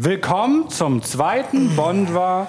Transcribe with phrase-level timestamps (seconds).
[0.00, 2.46] Willkommen zum zweiten Bondwa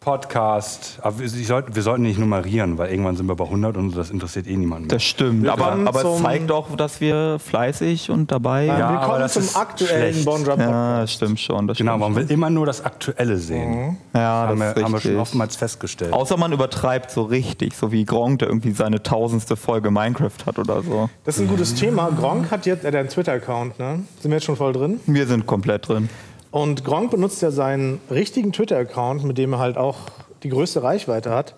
[0.00, 0.98] Podcast.
[1.02, 3.94] Aber wir, ich sollt, wir sollten nicht nummerieren, weil irgendwann sind wir bei 100 und
[3.96, 4.96] das interessiert eh niemanden mehr.
[4.96, 8.64] Das stimmt, aber, Willkommen aber es zum- zeigt auch, dass wir fleißig und dabei.
[8.64, 10.24] Ja, aber Willkommen das zum ist aktuellen schlecht.
[10.24, 10.70] Bondra Podcast.
[10.72, 11.68] Ja, das stimmt schon.
[11.68, 12.28] Das Genau, stimmt man schon.
[12.28, 13.98] will immer nur das Aktuelle sehen.
[14.12, 15.16] Ja, haben, das wir, ist haben wir schon richtig.
[15.20, 16.12] oftmals festgestellt.
[16.12, 20.58] Außer man übertreibt so richtig, so wie Gronk, der irgendwie seine tausendste Folge Minecraft hat
[20.58, 21.08] oder so.
[21.24, 22.10] Das ist ein gutes Thema.
[22.10, 24.00] Gronk hat jetzt, er hat einen Twitter-Account, ne?
[24.20, 24.98] Sind wir jetzt schon voll drin?
[25.06, 26.08] Wir sind komplett drin.
[26.50, 29.98] Und Gronk benutzt ja seinen richtigen Twitter-Account, mit dem er halt auch
[30.42, 31.54] die größte Reichweite hat,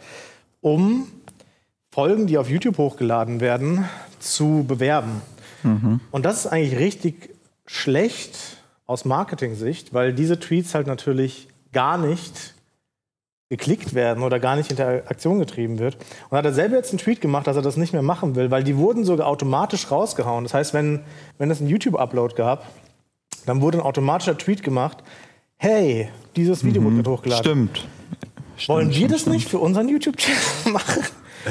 [0.61, 1.07] um
[1.91, 3.89] Folgen, die auf YouTube hochgeladen werden,
[4.19, 5.23] zu bewerben.
[6.11, 7.31] Und das ist eigentlich richtig
[7.67, 8.37] schlecht
[8.87, 12.55] aus Marketing-Sicht, weil diese Tweets halt natürlich gar nicht
[13.49, 15.99] geklickt werden oder gar nicht in Interaktion getrieben wird.
[16.31, 18.51] Und hat er selber jetzt einen Tweet gemacht, dass er das nicht mehr machen will,
[18.51, 20.45] weil die wurden sogar automatisch rausgehauen.
[20.45, 21.01] Das heißt, wenn,
[21.37, 22.67] wenn es einen YouTube-Upload gab,
[23.47, 24.99] dann wurde ein automatischer Tweet gemacht,
[25.57, 27.45] hey, dieses Video wurde hochgeladen.
[27.45, 27.89] Stimmt.
[28.67, 30.41] Wollen Stimmt, wir das stimmt, nicht für unseren YouTube-Channel
[30.73, 31.03] machen?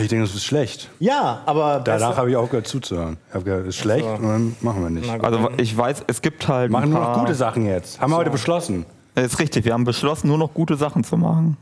[0.02, 0.90] Ich denke, das ist schlecht.
[1.00, 3.18] Ja, aber Danach habe ich auch gehört zuzuhören.
[3.28, 5.12] Ich habe gehört, das ist schlecht und dann machen wir nicht.
[5.12, 5.24] Gut.
[5.24, 6.72] Also ich weiß, es gibt halt.
[6.72, 8.00] Machen ein nur noch gute Sachen jetzt.
[8.00, 8.86] Haben wir heute beschlossen.
[9.16, 11.58] Ist richtig, wir haben beschlossen, nur noch gute Sachen zu machen.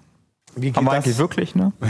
[0.55, 1.05] Wie geht Haben wir das?
[1.05, 1.73] eigentlich wirklich, ne?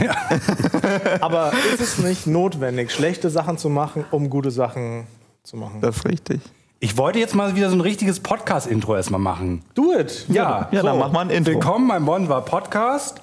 [1.20, 5.06] Aber ist es nicht notwendig, schlechte Sachen zu machen, um gute Sachen
[5.42, 5.80] zu machen?
[5.82, 6.40] Das ist richtig.
[6.82, 9.60] Ich wollte jetzt mal wieder so ein richtiges Podcast-Intro erstmal machen.
[9.74, 10.24] Do it!
[10.28, 11.52] Ja, Ja, dann mach mal ein Intro.
[11.52, 13.20] Willkommen beim Bonn Podcast.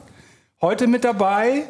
[0.61, 1.63] Heute mit dabei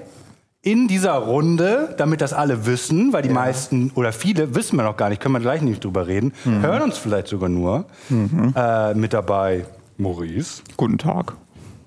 [0.61, 4.97] in dieser Runde, damit das alle wissen, weil die meisten oder viele wissen wir noch
[4.97, 6.61] gar nicht, können wir gleich nicht drüber reden, Mhm.
[6.61, 7.85] hören uns vielleicht sogar nur.
[8.11, 9.65] Äh, mit dabei
[9.97, 11.35] Maurice, Guten Tag.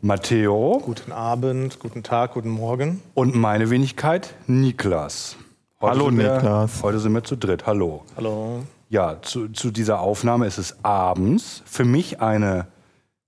[0.01, 3.03] Matteo Guten Abend, guten Tag, guten Morgen.
[3.13, 5.37] und meine Wenigkeit Niklas.
[5.79, 6.83] Heute Hallo, sind wir, Niklas.
[6.83, 7.67] Heute sind wir zu dritt.
[7.67, 8.03] Hallo.
[8.17, 8.61] Hallo.
[8.91, 11.63] Ja, zu, zu dieser Aufnahme ist es abends.
[11.65, 12.67] Für mich eine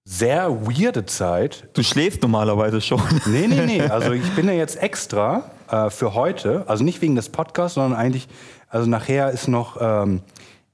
[0.04, 1.68] sehr weirde Zeit.
[1.74, 3.00] Du schläfst normalerweise schon.
[3.26, 3.80] Nee, nee, nee.
[3.80, 7.98] Also ich bin ja jetzt extra äh, für heute, also nicht wegen des Podcasts, sondern
[7.98, 8.26] eigentlich,
[8.68, 10.22] also nachher ist noch, ähm,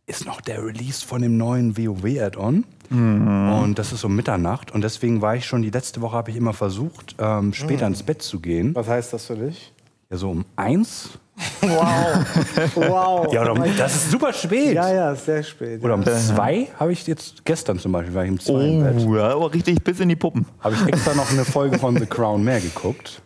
[0.07, 2.65] ist noch der Release von dem neuen WoW-Add-on.
[2.91, 4.71] Und das ist um Mitternacht.
[4.71, 8.03] Und deswegen war ich schon, die letzte Woche habe ich immer versucht, ähm, später ins
[8.03, 8.75] Bett zu gehen.
[8.75, 9.75] Was heißt das für dich?
[10.11, 11.11] Ja, so um eins.
[11.61, 12.25] Wow.
[12.75, 13.33] wow.
[13.33, 14.75] Ja, oder um, das ist super spät.
[14.75, 15.83] ja, ja, sehr spät.
[15.85, 19.07] Oder um zwei habe ich jetzt, gestern zum Beispiel, war ich um zwei im Bett.
[19.07, 20.47] Oh, ja, aber richtig bis in die Puppen.
[20.61, 23.21] Habe ich extra noch eine Folge von The Crown mehr geguckt.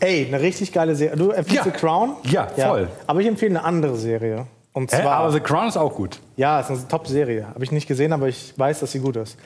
[0.00, 1.16] Ey, eine richtig geile Serie.
[1.16, 1.72] Du empfiehlst Ja.
[1.72, 2.16] The Crown?
[2.24, 2.88] Ja, voll.
[3.06, 4.46] Aber ich empfehle eine andere Serie.
[4.72, 5.02] Und Hä?
[5.02, 5.12] zwar.
[5.18, 6.18] Aber The Crown ist auch gut.
[6.36, 7.46] ja, es ist eine Top-Serie.
[7.54, 9.36] Habe ich nicht gesehen, aber ich weiß, dass sie gut ist.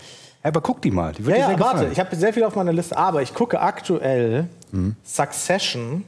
[0.42, 1.92] Hä, Aber guck die mal, die wird Ja, dir ja, sehr warte, gefallen.
[1.92, 4.96] ich habe sehr viel auf meiner Liste, aber ich gucke aktuell Mhm.
[5.04, 6.04] Succession.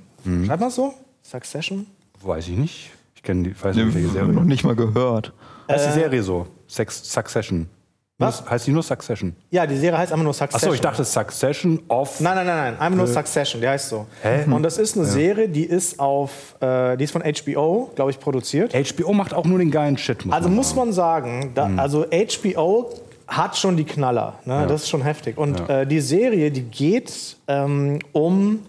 [0.47, 0.95] Schreibt man so?
[1.23, 1.87] Succession?
[2.23, 2.91] Weiß ich nicht.
[3.15, 4.45] Ich kenne die, weiß nicht, welche Noch Serie.
[4.45, 5.33] nicht mal gehört.
[5.71, 6.47] Heißt die Serie so?
[6.67, 7.69] Sex, Succession.
[8.21, 8.49] Was?
[8.51, 9.37] Heißt die nur Succession?
[9.51, 10.69] Ja, die Serie heißt einfach nur Succession.
[10.71, 12.21] Achso, ich dachte Succession of.
[12.21, 14.07] Nein, nein, nein, nein, einfach nur Succession, die heißt so.
[14.23, 14.45] Hä?
[14.51, 18.19] Und das ist eine Serie, die ist auf, äh, die ist von HBO, glaube ich,
[18.19, 18.75] produziert.
[18.75, 20.25] HBO macht auch nur den geilen Shit.
[20.27, 21.79] Muss Also man muss man sagen, da, Mhm.
[21.79, 22.91] also HBO
[23.29, 24.35] hat schon die Knaller.
[24.45, 24.67] Ne?
[24.69, 25.39] Das ist schon heftig.
[25.39, 28.61] Und äh, die Serie, die geht ähm, um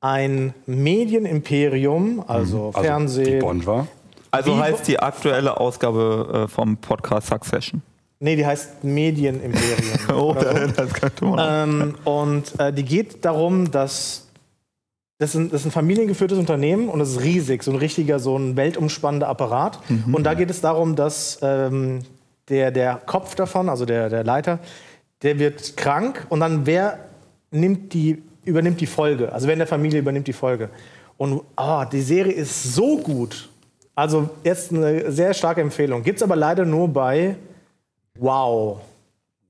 [0.00, 3.24] ein Medienimperium, also, Also, Fernsehen.
[3.26, 3.86] Die Bond war.
[4.30, 7.82] Also Wie- heißt die aktuelle Ausgabe äh, vom Podcast Succession.
[8.20, 9.98] Nee, die heißt Medienimperium.
[10.12, 10.40] Oh, so.
[10.76, 11.68] das könnte man.
[11.70, 14.26] Ähm, und äh, die geht darum, dass
[15.20, 18.20] das ist, ein, das ist ein familiengeführtes Unternehmen und es ist riesig, so ein richtiger,
[18.20, 19.80] so ein weltumspannender Apparat.
[20.12, 22.02] Und da geht es darum, dass ähm,
[22.48, 24.60] der, der Kopf davon, also der, der Leiter,
[25.22, 27.00] der wird krank und dann wer
[27.50, 29.32] nimmt die, übernimmt die Folge?
[29.32, 30.68] Also wer in der Familie übernimmt die Folge?
[31.16, 33.48] Und oh, die Serie ist so gut.
[33.94, 36.02] Also jetzt eine sehr starke Empfehlung.
[36.02, 37.36] Gibt es aber leider nur bei
[38.18, 38.80] Wow.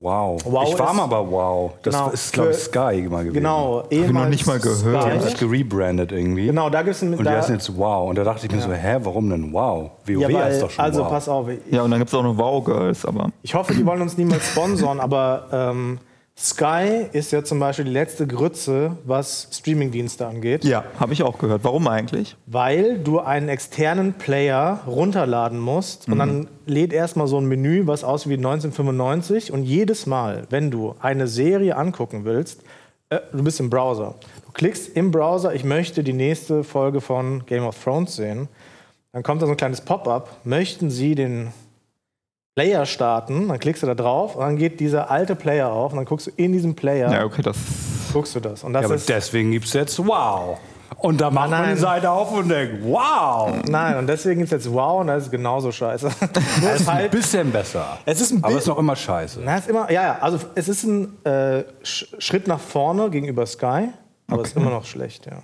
[0.01, 0.39] Wow.
[0.45, 1.71] Wow ich war ist- mal bei Wow.
[1.83, 3.33] Das Genau, ist, glaube ich, Sky mal gewesen.
[3.33, 5.05] Genau, ich noch nicht mal gehört.
[5.05, 6.45] Die haben sich gerebrandet irgendwie.
[6.47, 8.09] Genau, da gibt es Und die da, heißen jetzt Wow.
[8.09, 9.91] Und da dachte ich mir so, hä, warum denn Wow?
[10.05, 11.09] WoW ja, weil, heißt doch schon Also Wow.
[11.09, 13.29] pass auf, ja, und dann gibt es auch noch Wow Girls, aber.
[13.43, 15.99] ich hoffe, die wollen uns niemals sponsoren, aber ähm,
[16.41, 21.37] Sky ist ja zum Beispiel die letzte Grütze, was Streamingdienste angeht, Ja, habe ich auch
[21.37, 21.65] gehört.
[21.65, 22.37] Warum eigentlich?
[22.45, 28.05] weil du einen externen Player runterladen musst und dann lädt erstmal so ein Menü, was
[28.05, 32.61] aussieht wie 1995 und jedes Mal, wenn du eine Serie angucken willst,
[33.09, 34.15] äh, du bist im Browser.
[34.45, 38.47] Du klickst im Browser, ich möchte die nächste Folge von Game of Thrones sehen.
[39.11, 40.37] Dann kommt da so ein kleines Pop-up.
[40.45, 41.49] Möchten Sie den
[42.59, 43.47] Player starten?
[43.47, 46.27] Dann klickst du da drauf und dann geht dieser alte Player auf und dann guckst
[46.27, 47.55] du in diesem Player, Ja, okay, das.
[48.11, 48.65] guckst du das.
[48.65, 50.57] Und das Ja, aber ist deswegen gibt es jetzt Wow.
[50.97, 51.75] Und da macht man Nein.
[51.75, 55.23] die Seite auf und denkt, wow, Nein, und deswegen gibt es jetzt Wow und das
[55.25, 56.09] ist genauso scheiße.
[56.33, 57.97] Das ist ist ein halt, bisschen besser.
[58.05, 59.39] es ist ein Aber es ist noch immer scheiße.
[59.41, 63.45] na, ist immer, ja, ja, also es ist ein äh, Sch Schritt nach vorne gegenüber
[63.45, 63.87] Sky,
[64.27, 65.37] aber es ist immer noch schlecht, ja.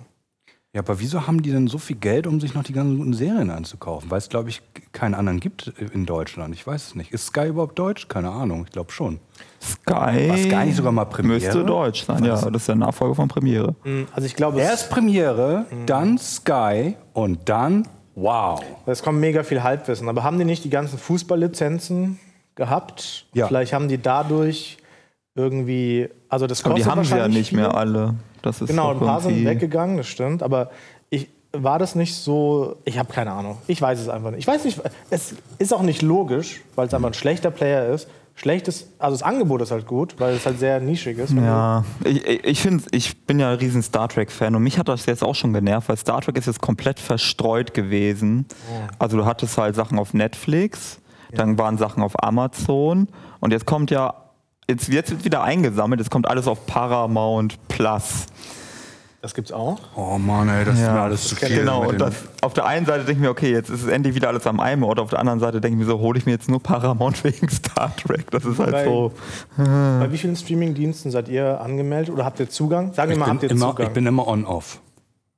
[0.76, 3.14] Ja, aber wieso haben die denn so viel Geld, um sich noch die ganzen guten
[3.14, 4.10] Serien anzukaufen?
[4.10, 4.60] Weil es, glaube ich,
[4.92, 6.54] keinen anderen gibt in Deutschland.
[6.54, 7.12] Ich weiß es nicht.
[7.12, 8.08] Ist Sky überhaupt deutsch?
[8.08, 8.64] Keine Ahnung.
[8.66, 9.18] Ich glaube schon.
[9.58, 10.28] Sky.
[10.28, 11.40] War Sky nicht sogar mal Premiere?
[11.40, 12.34] Müsste deutsch sein, ja.
[12.34, 13.74] Das ist der Nachfolger von Premiere.
[14.12, 18.62] Also ich glaube, Erst Premiere, dann Sky und dann Wow.
[18.84, 20.10] es kommt mega viel Halbwissen.
[20.10, 22.18] Aber haben die nicht die ganzen Fußballlizenzen
[22.54, 23.24] gehabt?
[23.32, 23.46] Ja.
[23.46, 24.76] Vielleicht haben die dadurch
[25.34, 28.14] irgendwie, also das Aber die kostet haben sie ja nicht mehr alle.
[28.46, 30.42] Das ist Genau, ein paar sind weggegangen, das stimmt.
[30.42, 30.70] Aber
[31.10, 32.76] ich, war das nicht so.
[32.84, 33.58] Ich habe keine Ahnung.
[33.66, 34.40] Ich weiß es einfach nicht.
[34.40, 38.08] Ich weiß nicht, es ist auch nicht logisch, weil es einfach ein schlechter Player ist.
[38.38, 41.32] Schlechtes, also das Angebot ist halt gut, weil es halt sehr nischig ist.
[41.32, 44.88] Ja, ich, ich, ich, find, ich bin ja ein riesen Star Trek-Fan und mich hat
[44.88, 48.44] das jetzt auch schon genervt, weil Star Trek ist jetzt komplett verstreut gewesen.
[48.98, 51.00] Also du hattest halt Sachen auf Netflix,
[51.32, 53.08] dann waren Sachen auf Amazon
[53.40, 54.12] und jetzt kommt ja,
[54.68, 58.26] jetzt, jetzt wird wieder eingesammelt, jetzt kommt alles auf Paramount Plus.
[59.22, 59.78] Das gibt's auch.
[59.96, 61.48] Oh Mann, ey, das ist Ja, mir alles zu viel.
[61.48, 64.14] Genau, und das, auf der einen Seite denke ich mir, okay, jetzt ist es endlich
[64.14, 66.26] wieder alles am einen Ort, auf der anderen Seite denke ich mir so, hole ich
[66.26, 68.30] mir jetzt nur Paramount wegen Star Trek.
[68.30, 69.12] Das ist halt Bei- so.
[69.56, 72.92] Bei wie vielen Streaming-Diensten seid ihr angemeldet oder habt ihr Zugang?
[72.92, 73.86] Sagen wir ich, mal, habt ihr immer, Zugang?
[73.88, 74.80] ich bin immer on-off.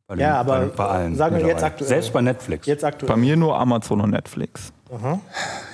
[0.09, 1.15] Bei den- Ja, aber bei, bei allen.
[1.17, 1.87] sagen wir jetzt aktuell.
[1.89, 2.67] Selbst bei Netflix.
[2.67, 3.09] Jetzt aktuell.
[3.11, 4.73] Bei mir nur Amazon und Netflix.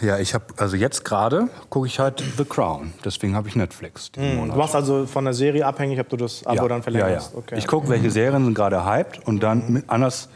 [0.03, 2.93] Ja, ich habe, also jetzt gerade gucke ich halt The Crown.
[3.05, 4.57] Deswegen habe ich Netflix Monat.
[4.57, 7.31] Du machst also von der Serie abhängig, ob du das Abo dann verlängerst.
[7.31, 7.39] Ja, ja.
[7.39, 7.55] Okay.
[7.59, 10.29] Ich gucke, welche Serien sind gerade hyped und dann mit, anders,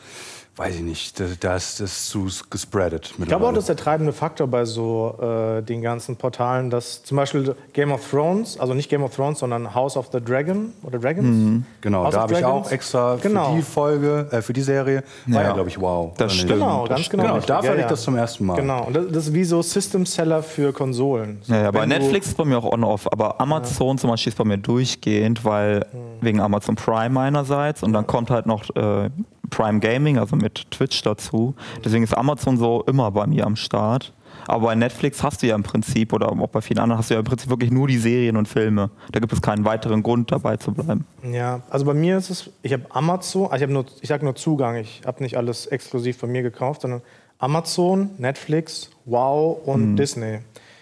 [0.59, 3.15] weiß ich nicht, das, das ist zu gespreadet.
[3.19, 7.03] Ich glaube auch, das ist der treibende Faktor bei so äh, den ganzen Portalen, dass
[7.05, 10.73] zum Beispiel Game of Thrones, also nicht Game of Thrones, sondern House of the Dragon
[10.83, 11.65] oder Dragons.
[11.81, 13.51] Genau, House da habe ich auch extra Genau.
[13.51, 15.55] für die Folge, äh, für die Serie, war ja, Ja.
[15.55, 16.13] glaube ich, wow.
[16.17, 16.53] Das stimmt.
[16.55, 17.23] Genau, Das ganz stimmt.
[17.23, 17.35] genau.
[17.35, 17.89] Genau, dafür ja, hatte ich ja.
[17.91, 18.57] das zum ersten Mal.
[18.57, 21.39] Genau, und das, das ist wie so System-Seller für Konsolen.
[21.43, 24.37] So, Ja, ja, bei Netflix ist bei mir auch on-off, aber Amazon zum Beispiel ist
[24.37, 25.87] bei mir durchgehend, weil
[26.21, 29.09] wegen Amazon Prime einerseits und dann kommt halt noch äh,
[29.51, 31.55] Prime Gaming, also mit Twitch dazu.
[31.85, 34.13] Deswegen ist Amazon so immer bei mir am Start.
[34.47, 37.15] Aber bei Netflix hast du ja im Prinzip, oder auch bei vielen anderen, hast du
[37.15, 38.91] ja im Prinzip wirklich nur die Serien und Filme.
[39.13, 41.07] Da gibt es keinen weiteren Grund dabei zu bleiben.
[41.23, 44.25] Ja, also bei mir ist es, ich habe Amazon, also ich habe nur, ich sage
[44.25, 47.03] nur Zugang, ich habe nicht alles exklusiv von mir gekauft, sondern
[47.39, 50.39] Amazon, Netflix, Wow und Disney.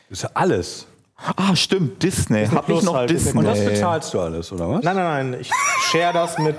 [0.09, 0.87] Das ist ja alles.
[1.19, 2.47] Ah, stimmt, Disney.
[2.47, 3.39] Hab ich noch halt, Disney Disney?
[3.41, 4.85] Und das bezahlst du alles, oder was?
[4.85, 5.51] Nein, nein, nein, ich
[5.91, 6.57] share das mit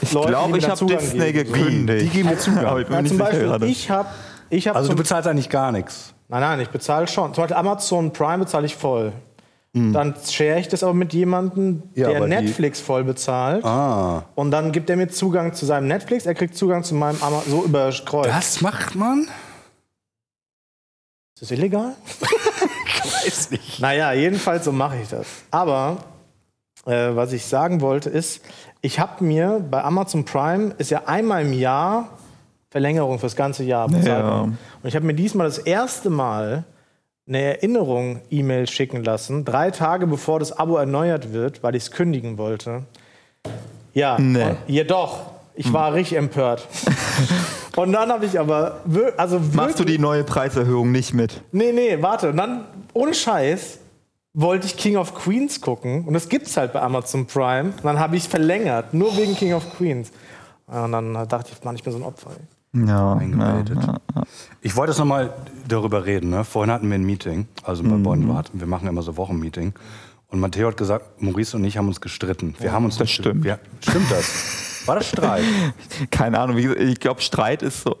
[0.00, 1.52] ich Leuten, glaube, die ich dann habe Zugang Disney geben.
[1.52, 2.04] gekündigt.
[2.06, 2.64] Die geben mir Zugang.
[2.66, 3.66] Aber ich bin Ja, mir zum Beispiel, gerade.
[3.66, 4.08] ich habe
[4.48, 6.14] ich hab Also du bezahlst eigentlich gar nichts.
[6.28, 7.34] Nein, nein, ich bezahle schon.
[7.34, 9.12] Zum Beispiel Amazon Prime bezahle ich voll.
[9.72, 13.64] Dann share ich das aber mit jemandem, Ja, der Netflix voll bezahlt.
[13.64, 14.24] Ah.
[14.34, 17.50] Und dann gibt er mir Zugang zu seinem Netflix, er kriegt Zugang zu meinem Amazon,
[17.52, 18.26] so über Kreuz.
[18.26, 19.28] Das macht man?
[21.34, 21.94] Ist das illegal?
[23.24, 23.80] Weiß nicht.
[23.80, 25.26] Naja, jedenfalls so mache ich das.
[25.50, 25.98] Aber
[26.86, 28.40] äh, was ich sagen wollte ist,
[28.82, 32.08] ich habe mir bei Amazon Prime ist ja einmal im Jahr
[32.70, 34.06] Verlängerung fürs ganze Jahr bezahlt.
[34.06, 34.40] Ja.
[34.42, 36.64] Und ich habe mir diesmal das erste Mal
[37.28, 41.90] eine Erinnerung E-Mail schicken lassen, drei Tage bevor das Abo erneuert wird, weil ich es
[41.90, 42.84] kündigen wollte.
[43.92, 44.54] Ja, Nee.
[44.66, 45.18] jedoch.
[45.54, 46.66] Ich war richtig empört.
[47.76, 48.80] und dann habe ich aber,
[49.16, 51.42] also Machst du die neue Preiserhöhung nicht mit?
[51.52, 52.30] Nee, nee, warte.
[52.30, 53.78] Und dann, ohne Scheiß,
[54.32, 56.04] wollte ich King of Queens gucken.
[56.06, 57.70] Und das gibt's halt bei Amazon Prime.
[57.76, 60.10] Und dann habe ich verlängert, nur wegen King of Queens.
[60.66, 62.30] Und dann dachte ich, Mann, ich bin so ein Opfer.
[62.30, 62.86] ey.
[62.86, 63.78] Ja, Eingemeldet.
[63.82, 64.22] ja, ja.
[64.60, 65.32] Ich wollte jetzt nochmal
[65.66, 66.30] darüber reden.
[66.30, 66.44] Ne?
[66.44, 68.02] Vorhin hatten wir ein Meeting, also bei Mhm.
[68.04, 69.72] Bonn, wir machen immer so Wochenmeeting.
[70.30, 72.54] Und Matteo hat gesagt, Maurice und ich haben uns gestritten.
[72.60, 73.44] Wir haben uns das stimmt.
[73.44, 74.86] Wir, stimmt das?
[74.86, 75.44] War das Streit?
[76.10, 77.96] Keine Ahnung, ich glaube, Streit ist so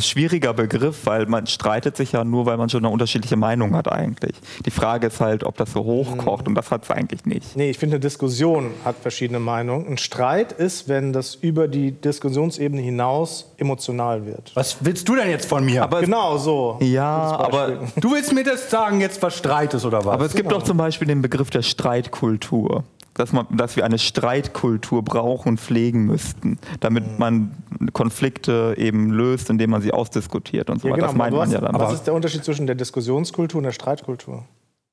[0.00, 3.90] schwieriger Begriff, weil man streitet sich ja nur, weil man schon eine unterschiedliche Meinung hat
[3.90, 4.34] eigentlich.
[4.64, 7.56] Die Frage ist halt, ob das so hochkocht und das hat es eigentlich nicht.
[7.56, 9.86] Nee, ich finde, eine Diskussion hat verschiedene Meinungen.
[9.88, 14.52] Ein Streit ist, wenn das über die Diskussionsebene hinaus emotional wird.
[14.54, 15.82] Was willst du denn jetzt von mir?
[15.82, 16.78] Aber- Genau so.
[16.80, 20.14] Ja, aber, du willst mir das sagen, jetzt was Streit ist oder was?
[20.14, 22.84] aber es gibt doch zum Beispiel den Begriff der Streitkultur.
[23.14, 27.52] Dass, man, dass wir eine Streitkultur brauchen und pflegen müssten, damit man
[27.92, 31.00] Konflikte eben löst, indem man sie ausdiskutiert und so Ja, weiter.
[31.02, 31.78] genau, das meint aber man ja dann.
[31.78, 34.44] was ist der Unterschied zwischen der Diskussionskultur und der Streitkultur?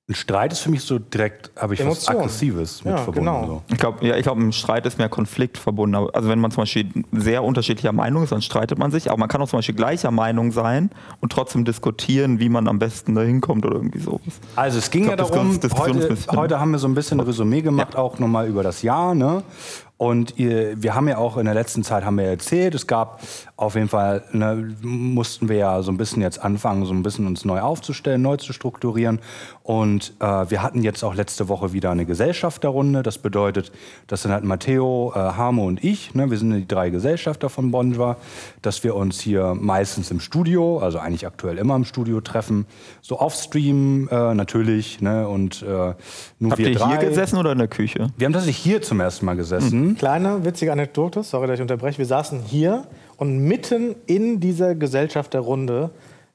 [0.10, 2.16] Ein Streit ist für mich so direkt, habe ich was Emotion.
[2.18, 3.20] Aggressives mit Ja, verbunden.
[3.20, 3.46] genau.
[3.46, 3.62] So.
[3.72, 5.96] Ich glaube, ja, ich glaub, ein Streit ist mehr Konflikt verbunden.
[6.14, 9.10] Also wenn man zum Beispiel sehr unterschiedlicher Meinung ist, dann streitet man sich.
[9.12, 10.90] Aber man kann auch zum Beispiel gleicher Meinung sein
[11.22, 14.22] und trotzdem diskutieren, wie man am besten da hinkommt oder irgendwie sowas.
[14.56, 17.62] Also es ging ja glaub, das darum, heute, heute haben wir so ein bisschen Resümee
[17.62, 19.14] gemacht, auch nochmal über das Jahr.
[19.14, 19.44] Ne?
[20.00, 23.20] Und ihr, wir haben ja auch in der letzten Zeit haben wir erzählt, es gab
[23.58, 27.28] auf jeden Fall, ne, mussten wir ja so ein bisschen jetzt anfangen, so ein bisschen
[27.28, 29.20] uns neu aufzustellen, neu zu strukturieren.
[29.70, 33.04] Und äh, wir hatten jetzt auch letzte Woche wieder eine Gesellschafterrunde.
[33.04, 33.72] Das bedeutet,
[34.08, 36.16] das sind halt Matteo, äh, Hamo und ich.
[36.16, 38.18] Ne, wir sind die drei Gesellschafter von Bonjour,
[38.64, 42.66] dass wir uns hier meistens im Studio, also eigentlich aktuell immer im Studio treffen,
[43.04, 45.02] so auf Stream äh, natürlich.
[45.02, 45.66] Ne, und äh,
[46.40, 46.98] nur Habt wir ihr drei.
[46.98, 48.08] hier gesessen oder in der Küche?
[48.18, 49.96] Wir haben tatsächlich hier zum ersten Mal gesessen.
[50.00, 52.00] Kleine witzige Anekdote, sorry, dass ich unterbreche.
[52.00, 55.92] Wir saßen hier und mitten in dieser Gesellschaft der Runde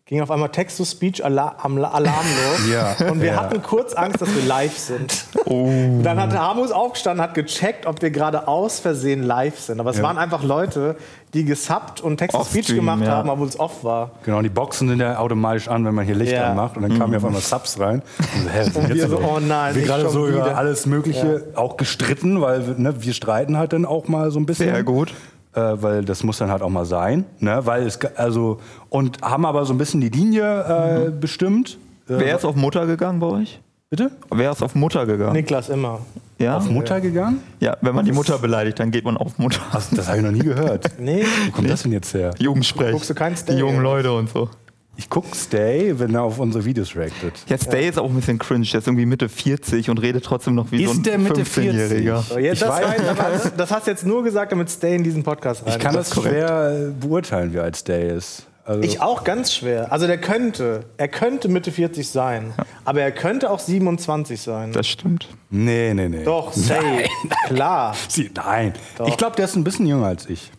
[0.07, 1.89] ging auf einmal Text-to-Speech-Alarm los.
[2.71, 3.37] Ja, und wir ja.
[3.37, 5.25] hatten kurz Angst, dass wir live sind.
[5.47, 5.69] Oh.
[6.03, 9.79] Dann hat Hamus aufgestanden, hat gecheckt, ob wir gerade aus Versehen live sind.
[9.79, 10.03] Aber es Ja.
[10.03, 10.97] waren einfach Leute,
[11.35, 13.11] die gesubbt und Text-to-Speech gemacht ja.
[13.11, 14.13] haben, obwohl es off war.
[14.25, 16.51] Genau, die Boxen sind ja automatisch an, wenn man hier Licht Ja.
[16.51, 16.77] anmacht.
[16.77, 18.01] Und dann kamen ja auf einmal Subs rein.
[18.19, 20.57] Und, so, denn wir so, oh nein, Wir gerade so über wieder.
[20.57, 24.47] alles Mögliche auch gestritten, weil wir- ne, wir streiten halt dann auch mal so ein
[24.47, 24.71] bisschen.
[24.73, 25.13] Sehr gut.
[25.55, 27.25] Äh, weil das muss dann halt auch mal sein.
[27.39, 27.61] Ne?
[27.65, 31.79] Weil es, also, und haben aber so ein bisschen die Linie äh, bestimmt.
[32.09, 33.61] Äh, Wer ist auf Mutter gegangen bei euch?
[33.91, 34.11] bitte?
[34.33, 35.35] Wer ist auf Mutter gegangen?
[35.35, 36.01] Niklas immer.
[36.41, 36.57] Ja?
[36.57, 37.41] Auf Mutter gegangen?
[37.61, 39.61] ja, wenn man die Mutter beleidigt, dann geht man auf Mutter.
[39.71, 40.91] Ach, das habe ich noch nie gehört.
[40.99, 42.33] Nee, Wo kommt das denn jetzt her?
[42.39, 42.91] Jugendsprech.
[42.91, 43.81] Guckst du kein Die jungen?
[43.83, 44.49] Leute und so.
[44.97, 47.33] Ich guck Stay, wenn er auf unsere Videos reactet.
[47.49, 48.65] Jetzt Day ist auch ein bisschen cringe.
[48.67, 51.43] Der ist irgendwie Mitte 40 und redet trotzdem noch wie Ist so ein der Mitte
[51.43, 52.23] 15-Jähriger.
[52.23, 55.25] So, jetzt, Ich das, das, das hast du jetzt nur gesagt, damit Stay in diesen
[55.25, 55.73] Podcast rein.
[55.73, 58.47] Ich kann das, schwer äh, beurteilen, wie alt Stay ist.
[58.65, 59.93] Also, Ich auch ganz schwer.
[59.93, 64.73] Also der könnte, er könnte Mitte 40 sein, aber er könnte auch 27 sein.
[64.73, 65.29] Das stimmt.
[65.51, 66.25] nee, nee, nee.
[66.25, 67.05] Doch, safe.
[67.49, 67.95] Klar.
[68.09, 68.73] Sie, nein.
[68.97, 69.09] Doch.
[69.09, 70.51] Ich glaube, der ist ein bisschen jünger als ich.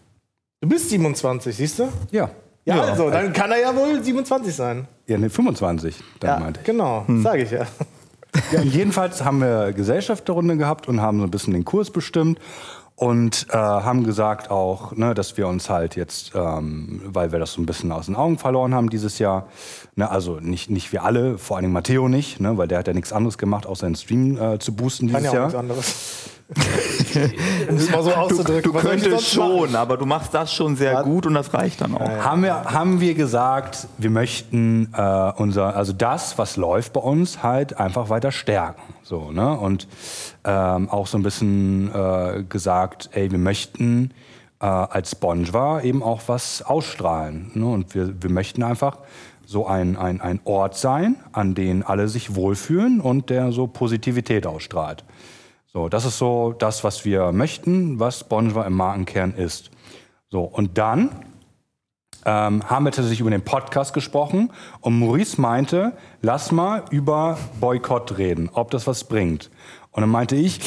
[0.61, 1.87] Du bist 27, siehst du?
[2.11, 2.29] Ja.
[2.65, 4.87] Ja, also, dann kann er ja wohl 27 sein.
[5.07, 6.65] Ja, nee, 25, dann Ja, meinte ich.
[6.65, 7.21] genau, Hm.
[7.21, 7.65] sage ich ja.
[8.51, 12.39] Ja, jedenfalls haben wir Gesellschafterrunde gehabt und haben so ein bisschen den Kurs bestimmt
[12.95, 17.53] und äh, haben gesagt auch, ne, dass wir uns halt jetzt, ähm, weil wir das
[17.53, 19.47] so ein bisschen aus den Augen verloren haben dieses Jahr,
[19.95, 22.93] ne, also nicht, nicht wir alle, vor allem Matteo nicht, ne, weil der hat ja
[22.93, 25.43] nichts anderes gemacht, außer den Stream äh, zu boosten Kann dieses ja auch Jahr.
[25.45, 26.29] nichts anderes.
[27.69, 28.71] um es mal so Du, auszudrücken.
[28.71, 29.57] du ich könntest sonst machen?
[29.67, 31.03] schon, aber du machst das schon sehr Was?
[31.03, 32.07] gut und das reicht dann auch.
[32.07, 37.41] haben wir, haben wir gesagt, wir möchten äh, unser, also das, was läuft bei uns,
[37.41, 38.81] halt einfach weiter stärken.
[39.01, 39.57] So, ne?
[39.57, 39.87] Und
[40.43, 44.11] ähm, auch so ein bisschen äh, gesagt, ey, wir möchten
[44.61, 47.51] äh, als Bonjour eben auch was ausstrahlen.
[47.55, 47.65] Ne?
[47.65, 48.99] Und wir, wir möchten einfach
[49.47, 54.45] so ein, ein, ein Ort sein, an dem alle sich wohlfühlen und der so Positivität
[54.47, 55.03] ausstrahlt.
[55.75, 59.71] So, das ist so das, was wir möchten, was Bonjour im Markenkern ist.
[60.29, 61.09] So, und dann
[62.25, 65.91] ähm, haben wir tatsächlich über den Podcast gesprochen und Maurice meinte,
[66.21, 69.51] lass mal über Boykott reden, ob das was bringt.
[69.91, 70.61] Und dann meinte ich,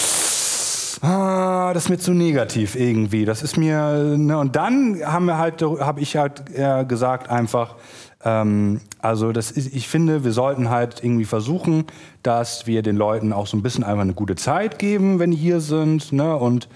[1.01, 3.25] ah, das ist mir zu negativ irgendwie.
[3.25, 4.37] Das ist mir, ne?
[4.37, 7.77] und dann haben wir halt, habe ich halt äh, gesagt einfach,
[8.25, 11.85] ähm, also das ist, ich finde, wir sollten halt irgendwie versuchen,
[12.23, 15.37] dass wir den Leuten auch so ein bisschen einfach eine gute Zeit geben, wenn die
[15.37, 16.37] hier sind, ne?
[16.37, 16.69] Und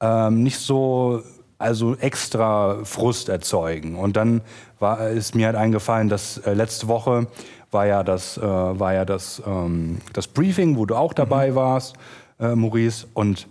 [0.00, 1.22] ähm, nicht so
[1.58, 3.96] also extra Frust erzeugen.
[3.96, 4.42] Und dann
[4.78, 7.26] war, ist mir halt eingefallen, dass äh, letzte Woche
[7.70, 11.96] war ja das, äh, war ja das, ähm, das Briefing, wo du auch dabei warst,
[12.38, 13.06] äh, Maurice.
[13.12, 13.48] Und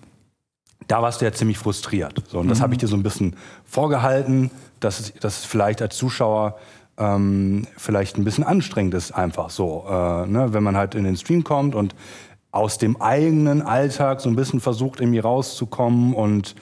[0.88, 2.24] da warst du ja ziemlich frustriert.
[2.28, 3.36] So, und das habe ich dir so ein bisschen
[3.66, 6.58] vorgehalten, dass dass vielleicht als Zuschauer
[6.98, 9.86] ähm, vielleicht ein bisschen anstrengend ist, einfach so.
[9.88, 10.54] Äh, ne?
[10.54, 11.96] Wenn man halt in den Stream kommt und
[12.52, 16.56] aus dem eigenen Alltag so ein bisschen versucht, irgendwie rauszukommen und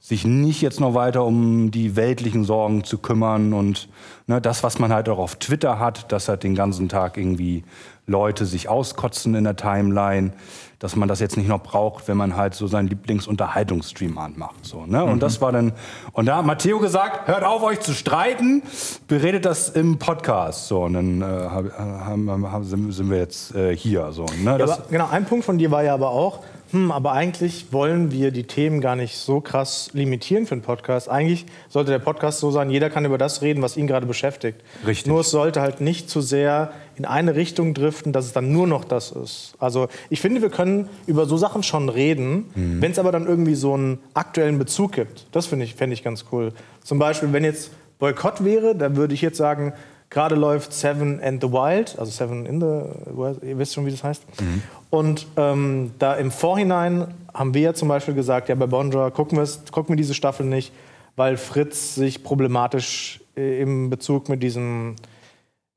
[0.00, 3.88] sich nicht jetzt noch weiter um die weltlichen Sorgen zu kümmern und
[4.26, 7.64] ne, das, was man halt auch auf Twitter hat, dass halt den ganzen Tag irgendwie
[8.06, 10.32] Leute sich auskotzen in der Timeline,
[10.78, 14.64] dass man das jetzt nicht noch braucht, wenn man halt so seinen Lieblingsunterhaltungsstream anmacht.
[14.64, 15.04] So, ne?
[15.04, 15.72] Und das war dann,
[16.12, 18.62] und da hat Matteo gesagt, hört auf euch zu streiten,
[19.08, 20.68] beredet das im Podcast.
[20.68, 24.12] So, und dann äh, hab, haben, haben, sind wir jetzt äh, hier.
[24.12, 24.56] So, ne?
[24.58, 28.10] Ja, aber, genau, ein Punkt von dir war ja aber auch, hm, aber eigentlich wollen
[28.12, 31.08] wir die Themen gar nicht so krass limitieren für einen Podcast.
[31.08, 34.60] Eigentlich sollte der Podcast so sein, jeder kann über das reden, was ihn gerade beschäftigt.
[34.86, 35.06] Richtig.
[35.06, 38.66] Nur es sollte halt nicht zu sehr in eine Richtung driften, dass es dann nur
[38.66, 39.54] noch das ist.
[39.58, 42.82] Also ich finde, wir können über so Sachen schon reden, Mhm.
[42.82, 45.26] wenn es aber dann irgendwie so einen aktuellen Bezug gibt.
[45.32, 46.52] Das finde ich, fände ich ganz cool.
[46.84, 49.72] Zum Beispiel, wenn jetzt Boykott wäre, dann würde ich jetzt sagen,
[50.10, 52.66] gerade läuft Seven and the Wild, also Seven in the
[53.16, 54.24] Wild, ihr wisst schon, wie das heißt.
[54.90, 59.38] Und ähm, da im Vorhinein haben wir ja zum Beispiel gesagt, ja bei Bonjour gucken,
[59.70, 60.72] gucken wir diese Staffel nicht,
[61.16, 64.96] weil Fritz sich problematisch äh, im Bezug mit diesem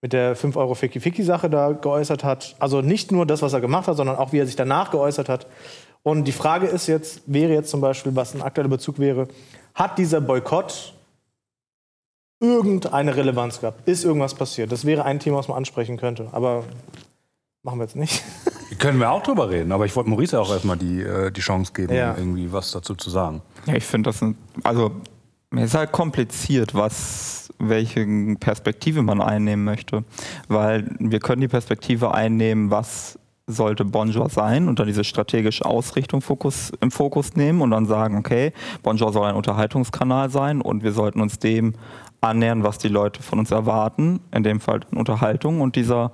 [0.03, 2.55] mit der 5 Euro Ficky Ficky Sache da geäußert hat.
[2.57, 5.29] Also nicht nur das, was er gemacht hat, sondern auch wie er sich danach geäußert
[5.29, 5.45] hat.
[6.01, 9.27] Und die Frage ist jetzt, wäre jetzt zum Beispiel, was ein aktueller Bezug wäre,
[9.75, 10.93] hat dieser Boykott
[12.41, 13.87] irgendeine Relevanz gehabt?
[13.87, 14.71] Ist irgendwas passiert?
[14.71, 16.27] Das wäre ein Thema, was man ansprechen könnte.
[16.33, 16.63] Aber
[17.63, 18.21] machen wir jetzt nicht.
[18.79, 21.71] Können wir auch drüber reden, aber ich wollte Maurice auch erstmal die, äh, die Chance
[21.73, 22.15] geben, Ja.
[22.17, 23.41] irgendwie was dazu zu sagen.
[23.67, 24.91] Ja, ich finde das, ein, also
[25.51, 28.07] mir ist halt kompliziert, was, welche
[28.39, 30.03] Perspektive man einnehmen möchte,
[30.47, 36.21] weil wir können die Perspektive einnehmen, was sollte Bonjour sein und dann diese strategische Ausrichtung
[36.21, 40.93] Fokus, im Fokus nehmen und dann sagen, okay, Bonjour soll ein Unterhaltungskanal sein und wir
[40.93, 41.73] sollten uns dem
[42.21, 46.11] annähern, was die Leute von uns erwarten, in dem Fall Unterhaltung und dieser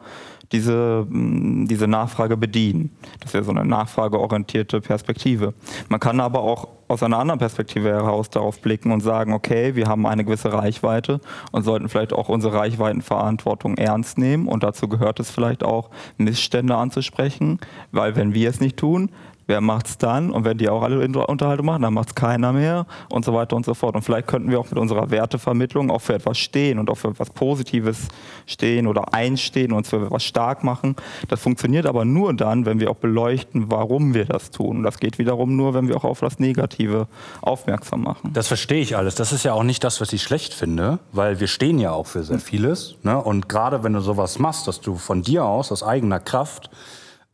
[0.52, 2.96] diese, mh, diese Nachfrage bedienen.
[3.20, 5.54] Das wäre so eine nachfrageorientierte Perspektive.
[5.90, 9.88] Man kann aber auch aus einer anderen Perspektive heraus darauf blicken und sagen, okay, wir
[9.88, 11.20] haben eine gewisse Reichweite
[11.52, 14.48] und sollten vielleicht auch unsere Reichweitenverantwortung ernst nehmen.
[14.48, 17.60] Und dazu gehört es vielleicht auch, Missstände anzusprechen,
[17.92, 19.10] weil wenn wir es nicht tun,
[19.48, 20.30] wer macht's dann?
[20.30, 23.66] Und wenn die auch alle Unterhaltung machen, dann macht's keiner mehr und so weiter und
[23.66, 23.96] so fort.
[23.96, 27.10] Und vielleicht könnten wir auch mit unserer Wertevermittlung auch für etwas stehen und auch für
[27.10, 28.08] etwas Positives
[28.46, 30.96] stehen oder einstehen und uns für etwas stark machen.
[31.30, 34.77] Das funktioniert aber nur dann, wenn wir auch beleuchten, warum wir das tun.
[34.77, 37.08] Und das geht wiederum nur, wenn wir auch auf das Negative
[37.42, 38.32] aufmerksam machen.
[38.34, 39.16] Das verstehe ich alles.
[39.16, 42.08] Das ist ja auch nicht das, was ich schlecht finde, weil wir stehen ja auch
[42.08, 42.96] für sehr vieles.
[43.04, 43.18] Ne?
[43.18, 46.70] Und gerade wenn du sowas machst, dass du von dir aus, aus eigener Kraft,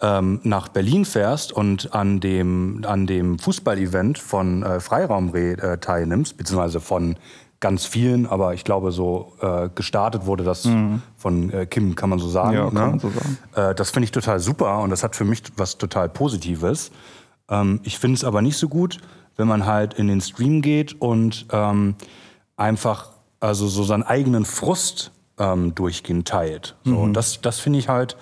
[0.04, 6.38] ähm, nach Berlin fährst und an dem, an dem Fußballevent von äh, Freiraumreh äh, teilnimmst,
[6.38, 7.16] beziehungsweise von
[7.62, 10.68] ganz vielen, aber ich glaube, so äh, gestartet wurde das
[11.16, 12.54] von äh, Kim, kann man so sagen.
[12.54, 12.72] Ja, ne?
[12.72, 13.38] kann man so sagen.
[13.56, 16.92] Äh, das finde ich total super und das hat für mich was total Positives.
[17.50, 19.00] Ähm, ich finde es aber nicht so gut,
[19.38, 21.96] wenn man halt in den Stream geht und ähm,
[22.58, 26.76] einfach also so seinen eigenen Frust ähm, durchgehend teilt.
[26.84, 28.18] So, Und das, das finde ich halt,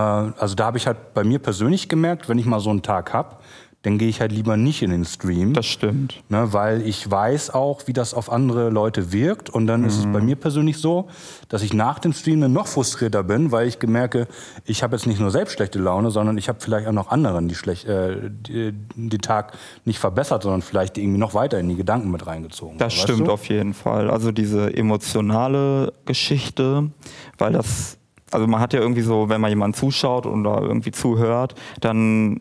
[0.00, 3.12] also da habe ich halt bei mir persönlich gemerkt, wenn ich mal so einen Tag
[3.12, 3.36] habe,
[3.84, 5.52] dann gehe ich halt lieber nicht in den Stream.
[5.52, 6.22] Das stimmt.
[6.30, 9.50] Ne, weil ich weiß auch, wie das auf andere Leute wirkt.
[9.50, 11.08] Und dann ist es bei mir persönlich so,
[11.50, 14.26] dass ich nach dem Stream dann noch frustrierter bin, weil ich gemerke,
[14.64, 17.46] ich habe jetzt nicht nur selbst schlechte Laune, sondern ich habe vielleicht auch noch anderen,
[17.46, 19.52] die schlecht, äh, die, den Tag
[19.84, 22.78] nicht verbessert, sondern vielleicht irgendwie noch weiter in die Gedanken mit reingezogen.
[22.78, 23.32] Das stimmt du?
[23.32, 24.10] auf jeden Fall.
[24.10, 26.90] Also diese emotionale Geschichte,
[27.36, 27.98] weil das,
[28.34, 32.40] also man hat ja irgendwie so, wenn man jemanden zuschaut oder irgendwie zuhört, dann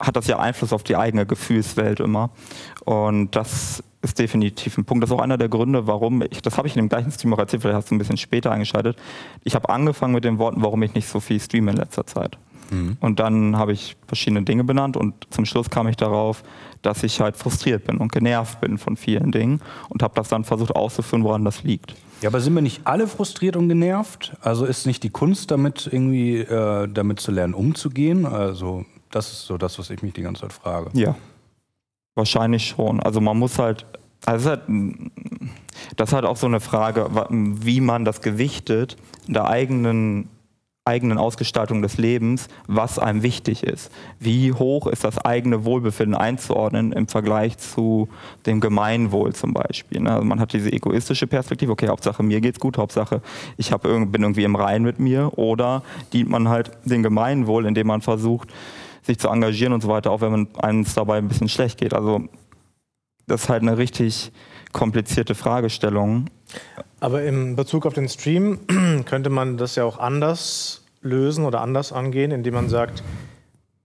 [0.00, 2.30] hat das ja Einfluss auf die eigene Gefühlswelt immer.
[2.84, 5.02] Und das ist definitiv ein Punkt.
[5.02, 7.34] Das ist auch einer der Gründe, warum ich, das habe ich in dem gleichen Stream
[7.34, 8.96] auch erzählt, vielleicht hast du ein bisschen später eingeschaltet.
[9.44, 12.38] Ich habe angefangen mit den Worten, warum ich nicht so viel streame in letzter Zeit.
[13.00, 16.42] Und dann habe ich verschiedene Dinge benannt und zum Schluss kam ich darauf,
[16.82, 20.44] dass ich halt frustriert bin und genervt bin von vielen Dingen und habe das dann
[20.44, 21.94] versucht auszuführen, woran das liegt.
[22.22, 24.36] Ja, aber sind wir nicht alle frustriert und genervt?
[24.40, 28.24] Also ist nicht die Kunst damit irgendwie äh, damit zu lernen, umzugehen?
[28.24, 30.90] Also das ist so das, was ich mich die ganze Zeit frage.
[30.94, 31.14] Ja,
[32.14, 33.00] wahrscheinlich schon.
[33.00, 33.86] Also man muss halt,
[34.24, 35.10] also es ist halt,
[35.96, 40.28] das ist halt auch so eine Frage, wie man das gewichtet in der eigenen
[40.86, 43.90] eigenen Ausgestaltung des Lebens, was einem wichtig ist.
[44.20, 48.08] Wie hoch ist das eigene Wohlbefinden einzuordnen im Vergleich zu
[48.46, 50.00] dem Gemeinwohl zum Beispiel.
[50.00, 50.12] ne?
[50.12, 53.20] Also man hat diese egoistische Perspektive, okay, Hauptsache mir geht's gut, Hauptsache
[53.56, 55.36] ich hab, bin irgendwie im Rein mit mir.
[55.36, 58.52] Oder dient man halt dem Gemeinwohl, indem man versucht,
[59.02, 61.78] sich zu engagieren und so weiter, auch wenn man einem es dabei ein bisschen schlecht
[61.78, 61.94] geht.
[61.94, 62.22] Also
[63.26, 64.32] das ist halt eine richtig
[64.72, 66.26] komplizierte Fragestellung.
[67.00, 68.60] Aber in Bezug auf den Stream
[69.06, 73.02] könnte man das ja auch anders lösen oder anders angehen, indem man sagt,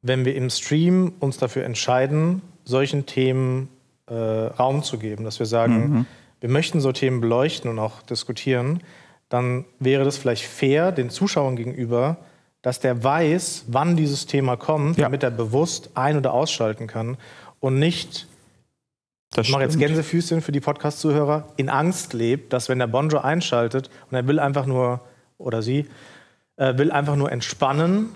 [0.01, 3.69] wenn wir im Stream uns dafür entscheiden, solchen Themen
[4.07, 6.05] äh, Raum zu geben, dass wir sagen,
[6.39, 8.81] wir möchten so Themen beleuchten und auch diskutieren,
[9.29, 12.17] dann wäre das vielleicht fair den Zuschauern gegenüber,
[12.63, 15.03] dass der weiß, wann dieses Thema kommt, Ja.
[15.05, 17.17] damit er bewusst ein- oder ausschalten kann
[17.59, 18.27] und nicht
[19.33, 19.77] Das ich mache jetzt.
[19.79, 24.39] Gänsefüßchen für die Podcast-Zuhörer, in Angst lebt, dass wenn der Bonjo einschaltet und er will
[24.39, 24.99] einfach nur,
[25.37, 25.87] oder sie,
[26.57, 28.09] äh, will einfach nur entspannen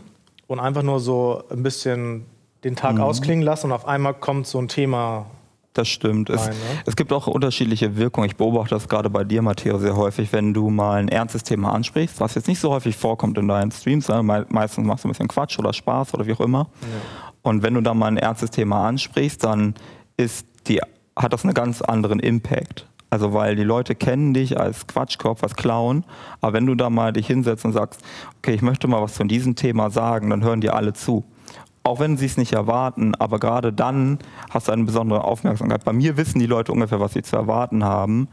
[0.47, 2.25] und einfach nur so ein bisschen
[2.63, 5.28] den Tag ausklingen lassen und auf einmal kommt so ein Thema.
[5.73, 6.30] Das stimmt.
[6.30, 6.82] Es, Nein, ne?
[6.86, 8.28] es gibt auch unterschiedliche Wirkungen.
[8.28, 11.73] Ich beobachte das gerade bei dir, Matteo, sehr häufig, wenn du mal ein ernstes Thema
[11.73, 14.08] ansprichst, was jetzt nicht so häufig vorkommt in deinen Streams.
[14.08, 14.23] Ne?
[14.23, 16.67] Me- Meistens machst du ein bisschen Quatsch oder Spaß oder wie auch immer.
[17.41, 19.75] Und wenn du dann mal ein ernstes Thema ansprichst, dann
[20.17, 20.82] ist die,
[21.15, 22.88] hat das einen ganz anderen Impact.
[23.10, 26.04] Also weil die Leute kennen dich als Quatschkopf, als Clown,
[26.41, 28.01] aber wenn du da mal dich hinsetzt und sagst,
[28.39, 31.23] okay, ich möchte mal was von diesem Thema sagen, dann hören dir alle zu.
[31.84, 34.17] Auch wenn sie es nicht erwarten, aber gerade dann
[34.49, 35.86] hast du eine besondere Aufmerksamkeit.
[35.86, 38.28] Bei mir wissen die Leute ungefähr, was sie zu erwarten haben.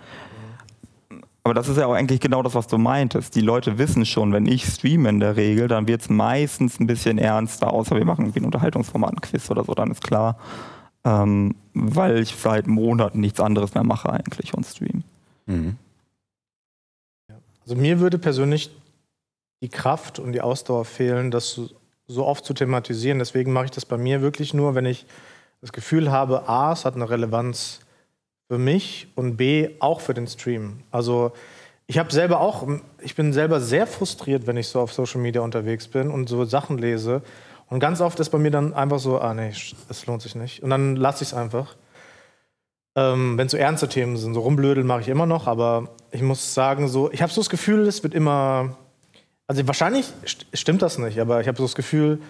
[1.45, 3.35] Aber das ist ja auch eigentlich genau das, was du meintest.
[3.35, 6.87] Die Leute wissen schon, wenn ich streame in der Regel, dann wird es meistens ein
[6.87, 10.39] bisschen ernster, außer wir machen irgendwie ein Unterhaltungsformat, ein Quiz oder so, dann ist klar.
[11.05, 15.03] Ähm, weil ich seit Monaten nichts anderes mehr mache eigentlich und stream.
[15.47, 15.77] Mhm.
[17.63, 18.71] Also mir würde persönlich
[19.63, 21.61] die Kraft und die Ausdauer fehlen, das
[22.07, 23.19] so oft zu thematisieren.
[23.19, 25.07] Deswegen mache ich das bei mir wirklich nur, wenn ich
[25.61, 27.81] das Gefühl habe, A, es hat eine Relevanz
[28.49, 30.81] für mich und B, auch für den Stream.
[30.91, 31.33] Also
[31.87, 32.67] ich habe selber auch,
[33.01, 36.45] ich bin selber sehr frustriert, wenn ich so auf Social Media unterwegs bin und so
[36.45, 37.23] Sachen lese.
[37.73, 39.51] Und ganz oft ist bei mir dann einfach so, ah nee,
[39.89, 40.63] es lohnt sich nicht.
[40.63, 41.75] Und dann lasse ich es einfach.
[42.95, 46.21] Ähm, wenn es so ernste Themen sind, so rumblödeln mache ich immer noch, aber ich
[46.21, 48.77] muss sagen, so, ich habe so das Gefühl, es wird immer,
[49.47, 52.21] also wahrscheinlich st stimmt das nicht, aber ich habe so das Gefühl,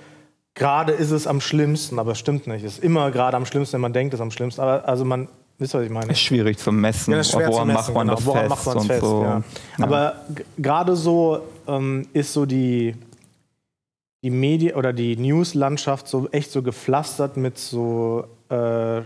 [0.54, 2.64] gerade ist es am schlimmsten, aber es stimmt nicht.
[2.64, 4.60] Es ist immer gerade am schlimmsten, wenn man denkt, es ist am schlimmsten.
[4.60, 5.26] Aber also man,
[5.58, 6.12] wisst ihr, was ich meine?
[6.12, 7.12] Ist schwierig zu messen.
[7.14, 8.14] Ja, woran zu messen, macht man genau.
[8.16, 8.66] das woran fest?
[8.66, 9.22] Macht fest so.
[9.24, 9.42] ja.
[9.78, 9.84] Ja.
[9.84, 10.14] Aber
[10.56, 12.94] gerade so ähm, ist so die,
[14.22, 19.02] die Medien oder die News-Landschaft so echt so gepflastert mit so äh,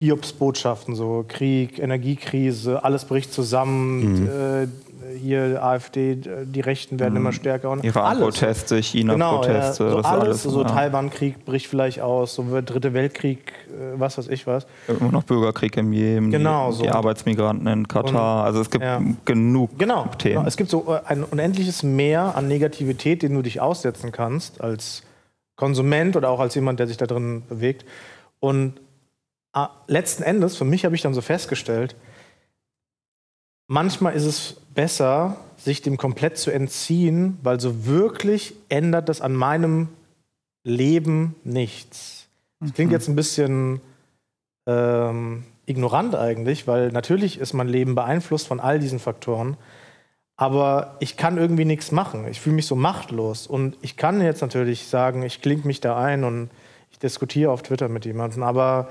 [0.00, 4.28] Hiobs-Botschaften, so Krieg, Energiekrise, alles bricht zusammen, mhm.
[4.28, 4.68] äh,
[5.18, 7.20] hier AfD, die Rechten werden mhm.
[7.20, 7.70] immer stärker.
[7.70, 10.68] Und Iran-Proteste, China-Proteste, genau, ja, so alles, alles, so ja.
[10.68, 14.66] Taiwan-Krieg bricht vielleicht aus, so wird Dritte Weltkrieg, äh, was weiß ich was.
[14.86, 16.82] Immer noch Bürgerkrieg im Jemen, genau, die, so.
[16.84, 19.02] die Arbeitsmigranten in Katar, und, also es gibt ja.
[19.24, 20.36] genug genau, Themen.
[20.36, 24.60] Genau, es gibt so äh, ein unendliches Meer an Negativität, den du dich aussetzen kannst
[24.60, 25.02] als
[25.56, 27.84] Konsument oder auch als jemand, der sich da drin bewegt.
[28.38, 28.74] Und
[29.86, 31.96] letzten Endes, für mich habe ich dann so festgestellt,
[33.66, 39.34] manchmal ist es besser, sich dem komplett zu entziehen, weil so wirklich ändert das an
[39.34, 39.88] meinem
[40.64, 42.28] Leben nichts.
[42.60, 42.94] Das klingt mhm.
[42.94, 43.80] jetzt ein bisschen
[44.66, 49.56] ähm, ignorant eigentlich, weil natürlich ist mein Leben beeinflusst von all diesen Faktoren.
[50.36, 52.26] Aber ich kann irgendwie nichts machen.
[52.28, 53.46] Ich fühle mich so machtlos.
[53.48, 56.50] Und ich kann jetzt natürlich sagen, ich klinge mich da ein und
[56.92, 58.44] ich diskutiere auf Twitter mit jemandem.
[58.44, 58.88] Aber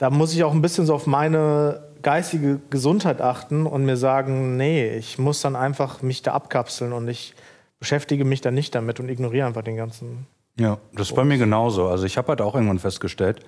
[0.00, 4.56] da muss ich auch ein bisschen so auf meine geistige Gesundheit achten und mir sagen,
[4.56, 7.34] nee, ich muss dann einfach mich da abkapseln und ich
[7.78, 10.26] beschäftige mich dann nicht damit und ignoriere einfach den ganzen.
[10.58, 11.88] Ja, das ist bei mir genauso.
[11.88, 13.40] Also ich habe halt auch irgendwann festgestellt,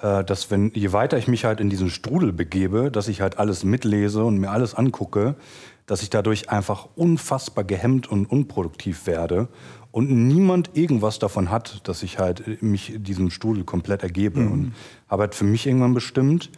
[0.00, 3.38] äh, dass wenn je weiter ich mich halt in diesen Strudel begebe, dass ich halt
[3.38, 5.34] alles mitlese und mir alles angucke,
[5.84, 9.48] dass ich dadurch einfach unfassbar gehemmt und unproduktiv werde
[9.90, 14.40] und niemand irgendwas davon hat, dass ich halt mich diesem Stuhl komplett ergebe.
[14.40, 14.52] Mhm.
[14.52, 14.72] Und
[15.08, 16.50] habe halt für mich irgendwann bestimmt,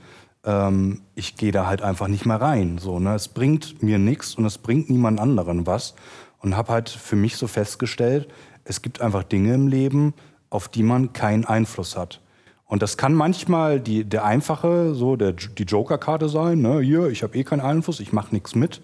[0.44, 2.78] ähm, ich gehe da halt einfach nicht mehr rein.
[2.78, 3.14] So, ne?
[3.14, 5.94] Es bringt mir nichts und es bringt niemand anderen was.
[6.40, 8.28] Und habe halt für mich so festgestellt,
[8.64, 10.14] es gibt einfach Dinge im Leben,
[10.48, 12.20] auf die man keinen Einfluss hat.
[12.66, 16.60] Und das kann manchmal die, der einfache, so der, die Joker-Karte sein.
[16.60, 16.80] Ne?
[16.80, 18.80] Hier, ich habe eh keinen Einfluss, ich mache nichts mit.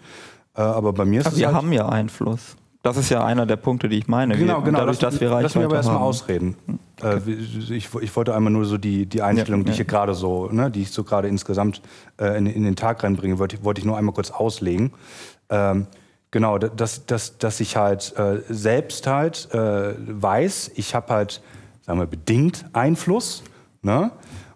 [0.55, 1.41] Äh, aber bei mir ist aber es.
[1.41, 2.57] Wir halt haben ja Einfluss.
[2.87, 4.37] Das ist ja einer der Punkte, die ich meine.
[4.37, 4.79] Genau, genau.
[4.79, 6.55] Dadurch, dass wir Lass mich aber erstmal ausreden.
[7.03, 7.33] Okay.
[7.33, 10.15] Äh, ich, ich, wollte einmal nur so die, die Einstellung, ja, die ich hier gerade
[10.15, 11.83] so, ne, die ich so gerade insgesamt
[12.21, 14.93] äh, in, in, den Tag reinbringe, wollte, wollte ich nur einmal kurz auslegen.
[15.51, 15.89] Ähm,
[16.31, 21.43] genau, dass, dass, dass ich halt äh, selbst halt äh, weiß, ich habe halt,
[21.83, 23.43] sagen wir, bedingt Einfluss.
[23.83, 24.13] Ne?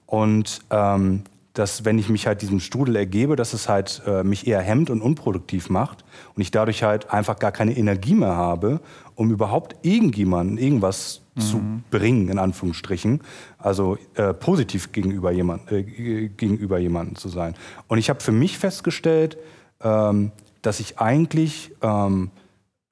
[0.06, 4.46] Und ähm, dass wenn ich mich halt diesem Strudel ergebe, dass es halt äh, mich
[4.46, 8.80] eher hemmt und unproduktiv macht und ich dadurch halt einfach gar keine Energie mehr habe,
[9.16, 11.40] um überhaupt irgendjemanden irgendwas mhm.
[11.40, 11.60] zu
[11.90, 13.22] bringen, in Anführungsstrichen.
[13.58, 17.54] Also äh, positiv gegenüber, jemand, äh, gegenüber jemandem zu sein.
[17.88, 19.36] Und ich habe für mich festgestellt,
[19.82, 20.30] ähm,
[20.62, 22.30] dass ich eigentlich, ähm,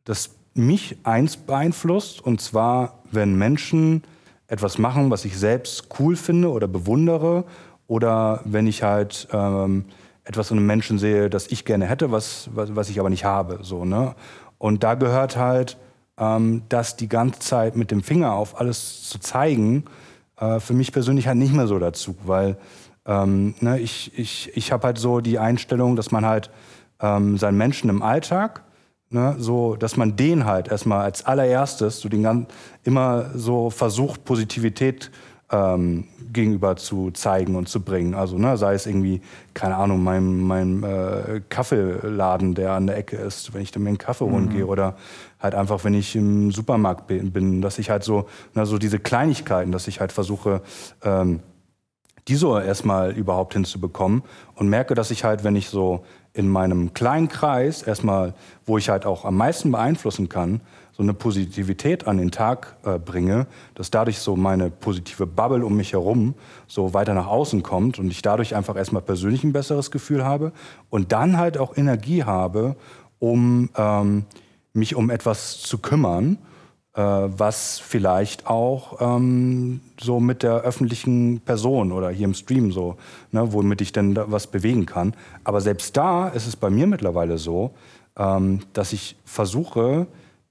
[0.05, 4.03] dass mich eins beeinflusst, und zwar, wenn Menschen
[4.49, 7.45] etwas machen, was ich selbst cool finde oder bewundere
[7.89, 9.87] oder wenn ich halt ähm,
[10.23, 13.25] etwas in einem Menschen sehe, das ich gerne hätte, was, was, was ich aber nicht
[13.25, 13.59] habe.
[13.63, 14.15] So, ne?
[14.59, 15.77] Und da gehört halt,
[16.19, 19.85] ähm, das die ganze Zeit mit dem Finger auf alles zu zeigen,
[20.39, 22.57] äh, für mich persönlich halt nicht mehr so dazu, weil
[23.07, 26.51] ähm, ne, ich, ich, ich habe halt so die Einstellung, dass man halt
[27.01, 28.65] ähm, seinen Menschen im Alltag,
[29.09, 32.49] ne, so, dass man den halt erstmal als allererstes so den ganzen,
[32.85, 35.11] immer so versucht, Positivität
[35.51, 38.15] ähm, gegenüber zu zeigen und zu bringen.
[38.15, 39.23] Also ne, sei es irgendwie,
[39.55, 43.91] keine Ahnung, mein, mein äh, Kaffeeladen, der an der Ecke ist, wenn ich dann mir
[43.91, 44.51] einen Kaffee holen mhm.
[44.51, 44.97] gehe oder
[45.41, 49.73] halt einfach, wenn ich im Supermarkt bin, dass ich halt so, na, so diese Kleinigkeiten,
[49.73, 50.63] dass ich halt versuche,
[51.03, 51.41] ähm,
[52.29, 54.23] die so erstmal überhaupt hinzubekommen
[54.55, 58.35] und merke, dass ich halt, wenn ich so in meinem kleinen Kreis erstmal,
[58.67, 60.61] wo ich halt auch am meisten beeinflussen kann,
[60.93, 65.77] so eine Positivität an den Tag äh, bringe, dass dadurch so meine positive Bubble um
[65.77, 66.35] mich herum
[66.67, 70.53] so weiter nach außen kommt und ich dadurch einfach erstmal persönlich ein besseres Gefühl habe
[70.91, 72.77] und dann halt auch Energie habe,
[73.21, 74.27] um ähm,
[74.73, 76.39] mich um etwas zu kümmern,
[77.03, 82.97] was vielleicht auch ähm, so mit der öffentlichen Person oder hier im Stream so,
[83.31, 85.15] ne, womit ich denn was bewegen kann.
[85.45, 87.73] Aber selbst da ist es bei mir mittlerweile so,
[88.17, 90.07] ähm, dass ich versuche,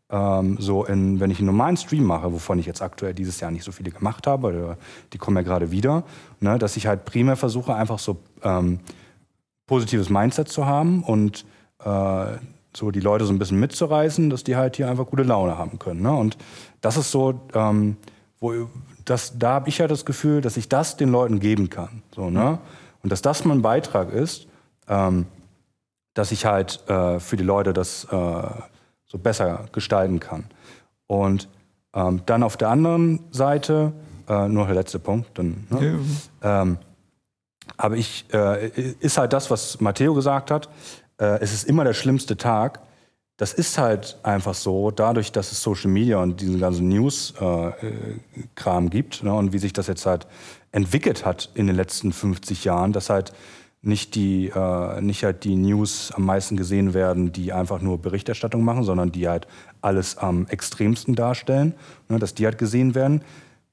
[0.09, 3.51] ähm, so in, wenn ich einen normalen Stream mache, wovon ich jetzt aktuell dieses Jahr
[3.51, 4.77] nicht so viele gemacht habe,
[5.11, 6.03] die kommen ja gerade wieder,
[6.39, 8.79] ne, dass ich halt primär versuche, einfach so ähm,
[9.65, 11.45] positives Mindset zu haben und
[11.83, 12.37] äh,
[12.77, 15.79] so die Leute so ein bisschen mitzureißen, dass die halt hier einfach gute Laune haben
[15.79, 16.01] können.
[16.01, 16.13] Ne?
[16.13, 16.37] Und
[16.81, 17.97] das ist so, ähm,
[18.39, 18.53] wo
[19.03, 22.03] das, da habe ich ja das Gefühl, dass ich das den Leuten geben kann.
[22.13, 22.59] So, ne?
[23.01, 24.47] Und dass das mein Beitrag ist,
[24.87, 25.25] ähm,
[26.13, 28.47] dass ich halt äh, für die Leute das äh,
[29.05, 30.45] so besser gestalten kann.
[31.07, 31.47] Und
[31.93, 33.93] ähm, dann auf der anderen Seite,
[34.27, 35.99] äh, nur der letzte Punkt, dann, ne?
[36.43, 36.61] ja.
[36.61, 36.77] ähm,
[37.77, 38.67] aber ich, äh,
[38.99, 40.69] ist halt das, was Matteo gesagt hat,
[41.19, 42.81] äh, es ist immer der schlimmste Tag.
[43.37, 48.89] Das ist halt einfach so, dadurch, dass es Social Media und diesen ganzen News-Kram äh,
[48.89, 50.25] gibt ne, und wie sich das jetzt halt
[50.71, 53.33] entwickelt hat in den letzten 50 Jahren, dass halt
[53.83, 58.63] nicht die äh, nicht halt die News am meisten gesehen werden, die einfach nur Berichterstattung
[58.63, 59.47] machen, sondern die halt
[59.81, 61.75] alles am extremsten darstellen,
[62.09, 63.21] ne, dass die halt gesehen werden,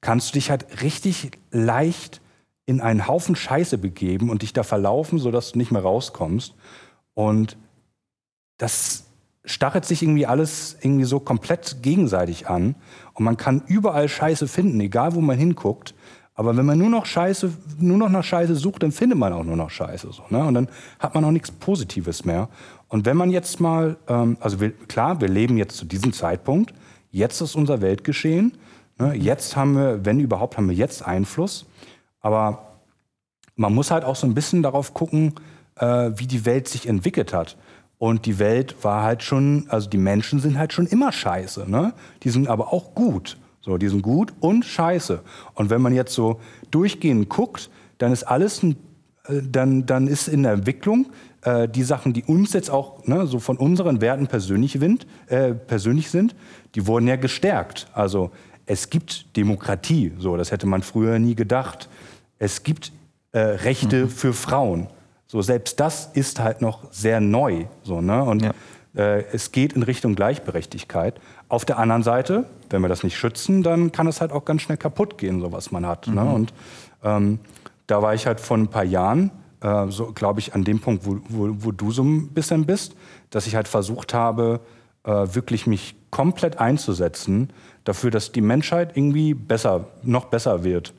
[0.02, 2.20] kannst du dich halt richtig leicht
[2.66, 6.54] in einen Haufen Scheiße begeben und dich da verlaufen, sodass du nicht mehr rauskommst.
[7.14, 7.56] Und
[8.58, 9.06] das
[9.44, 12.74] stachelt sich irgendwie alles irgendwie so komplett gegenseitig an.
[13.12, 15.94] Und man kann überall Scheiße finden, egal wo man hinguckt.
[16.34, 19.44] Aber wenn man nur noch Scheiße, nur noch nach Scheiße sucht, dann findet man auch
[19.44, 20.10] nur noch Scheiße.
[20.12, 20.44] So, ne?
[20.44, 22.48] Und dann hat man auch nichts Positives mehr.
[22.88, 26.74] Und wenn man jetzt mal, ähm, also wir, klar, wir leben jetzt zu diesem Zeitpunkt,
[27.10, 28.56] jetzt ist unser Weltgeschehen.
[28.98, 29.14] Ne?
[29.14, 31.66] Jetzt haben wir, wenn überhaupt, haben wir jetzt Einfluss.
[32.20, 32.80] Aber
[33.54, 35.34] man muss halt auch so ein bisschen darauf gucken,
[35.76, 37.56] äh, wie die Welt sich entwickelt hat.
[37.98, 41.70] Und die Welt war halt schon, also die Menschen sind halt schon immer scheiße.
[41.70, 41.94] Ne?
[42.22, 43.38] Die sind aber auch gut.
[43.60, 45.22] So, die sind gut und scheiße.
[45.54, 46.38] Und wenn man jetzt so
[46.70, 48.76] durchgehend guckt, dann ist alles ein,
[49.26, 51.06] äh, dann, dann ist in der Entwicklung
[51.42, 55.54] äh, die Sachen, die uns jetzt auch ne, so von unseren Werten persönlich, wind, äh,
[55.54, 56.34] persönlich sind,
[56.74, 57.88] die wurden ja gestärkt.
[57.94, 58.32] Also
[58.66, 61.88] es gibt Demokratie, so das hätte man früher nie gedacht.
[62.38, 62.92] Es gibt
[63.32, 64.08] äh, Rechte mhm.
[64.10, 64.88] für Frauen.
[65.34, 67.64] So selbst das ist halt noch sehr neu.
[67.82, 68.22] So, ne?
[68.22, 68.52] Und ja.
[68.94, 71.20] Äh, es geht in Richtung Gleichberechtigkeit.
[71.48, 74.62] Auf der anderen Seite, wenn wir das nicht schützen, dann kann es halt auch ganz
[74.62, 76.06] schnell kaputt gehen, so was man hat.
[76.06, 76.20] Ne?
[76.20, 76.28] Mhm.
[76.28, 76.34] Ne?
[76.34, 76.54] Und
[77.02, 77.38] ähm,
[77.88, 81.04] da war ich halt vor ein paar Jahren, äh, so glaube ich, an dem Punkt,
[81.04, 82.94] wo, wo, wo, du so ein bisschen bist,
[83.30, 84.60] dass ich halt versucht habe,
[85.02, 90.94] äh, wirklich mich komplett einzusetzen dafür, dass die Menschheit irgendwie besser, noch besser wird.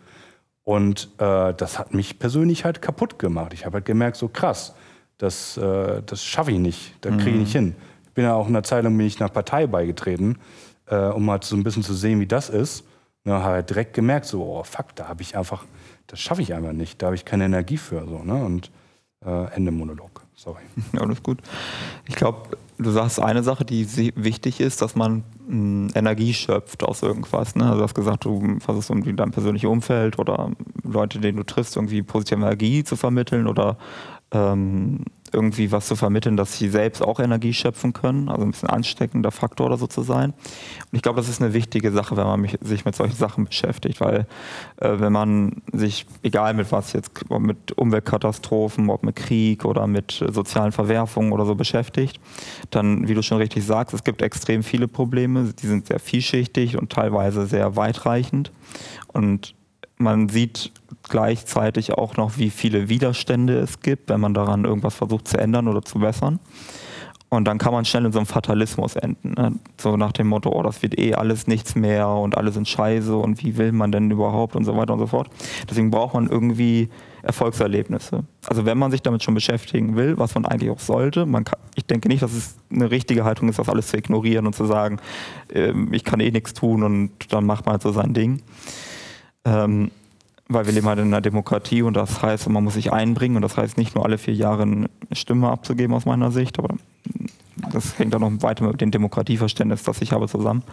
[0.66, 3.54] Und äh, das hat mich persönlich halt kaputt gemacht.
[3.54, 4.76] Ich habe halt gemerkt, so krass,
[5.20, 7.60] das, äh, das schaffe ich nicht, da kriege ich nicht mhm.
[7.60, 7.76] hin.
[8.06, 10.40] Ich bin ja auch in der Zeit lang bin ich einer Partei beigetreten,
[10.88, 12.82] äh, um mal so ein bisschen zu sehen, wie das ist.
[13.24, 15.66] Und dann habe ich halt direkt gemerkt, so, oh fuck, da habe ich einfach,
[16.08, 18.06] das schaffe ich einfach nicht, da habe ich keine Energie für.
[18.08, 18.44] So, ne?
[18.44, 18.72] Und
[19.24, 20.15] äh, Ende Monolog.
[20.36, 20.64] Sorry.
[20.94, 21.40] Ja, alles gut.
[22.08, 27.02] Ich glaube, du sagst eine Sache, die wichtig ist, dass man hm, Energie schöpft aus
[27.02, 27.56] irgendwas.
[27.56, 27.66] Ne?
[27.66, 30.52] Also du hast gesagt, du versuchst irgendwie dein persönliches Umfeld oder
[30.84, 33.78] Leute, denen du triffst, irgendwie positive Energie zu vermitteln oder
[34.32, 38.70] ähm, irgendwie was zu vermitteln, dass sie selbst auch Energie schöpfen können, also ein bisschen
[38.70, 40.32] ansteckender Faktor oder so zu sein.
[40.32, 44.02] Und ich glaube, das ist eine wichtige Sache, wenn man sich mit solchen Sachen beschäftigt,
[44.02, 44.26] weil
[44.78, 49.86] äh, wenn man sich, egal mit was jetzt, ob mit Umweltkatastrophen, ob mit Krieg oder
[49.86, 52.20] mit sozialen Verwerfungen oder so beschäftigt,
[52.72, 56.78] dann, wie du schon richtig sagst, es gibt extrem viele Probleme, die sind sehr vielschichtig
[56.78, 58.52] und teilweise sehr weitreichend.
[59.08, 59.56] Und
[59.98, 60.72] man sieht
[61.04, 65.68] gleichzeitig auch noch, wie viele Widerstände es gibt, wenn man daran irgendwas versucht zu ändern
[65.68, 66.40] oder zu bessern.
[67.30, 69.34] Und dann kann man schnell in so einem Fatalismus enden.
[69.34, 69.54] Ne?
[69.78, 73.16] So nach dem Motto, oh, das wird eh alles nichts mehr und alle sind scheiße
[73.16, 75.30] und wie will man denn überhaupt und so weiter und so fort.
[75.70, 76.90] Deswegen braucht man irgendwie
[77.24, 78.24] Erfolgserlebnisse.
[78.48, 81.60] Also wenn man sich damit schon beschäftigen will, was man eigentlich auch sollte, man kann,
[81.76, 84.66] ich denke nicht, dass es eine richtige Haltung ist, das alles zu ignorieren und zu
[84.66, 85.00] sagen,
[85.52, 88.44] äh, ich kann eh nichts tun und dann macht man halt so sein Ding.
[89.46, 89.92] Ähm,
[90.48, 93.42] weil wir leben halt in einer Demokratie und das heißt, man muss sich einbringen und
[93.42, 96.76] das heißt nicht nur alle vier Jahre eine Stimme abzugeben aus meiner Sicht, aber
[97.72, 100.64] das hängt dann noch weiter mit dem Demokratieverständnis, das ich habe, zusammen.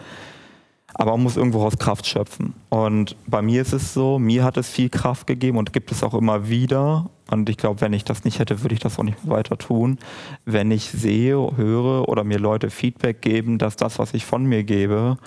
[0.95, 2.53] Aber man muss irgendwo aus Kraft schöpfen.
[2.69, 6.03] Und bei mir ist es so, mir hat es viel Kraft gegeben und gibt es
[6.03, 7.09] auch immer wieder.
[7.31, 9.97] Und ich glaube, wenn ich das nicht hätte, würde ich das auch nicht weiter tun.
[10.45, 14.63] Wenn ich sehe, höre oder mir Leute Feedback geben, dass das, was ich von mir
[14.63, 15.17] gebe,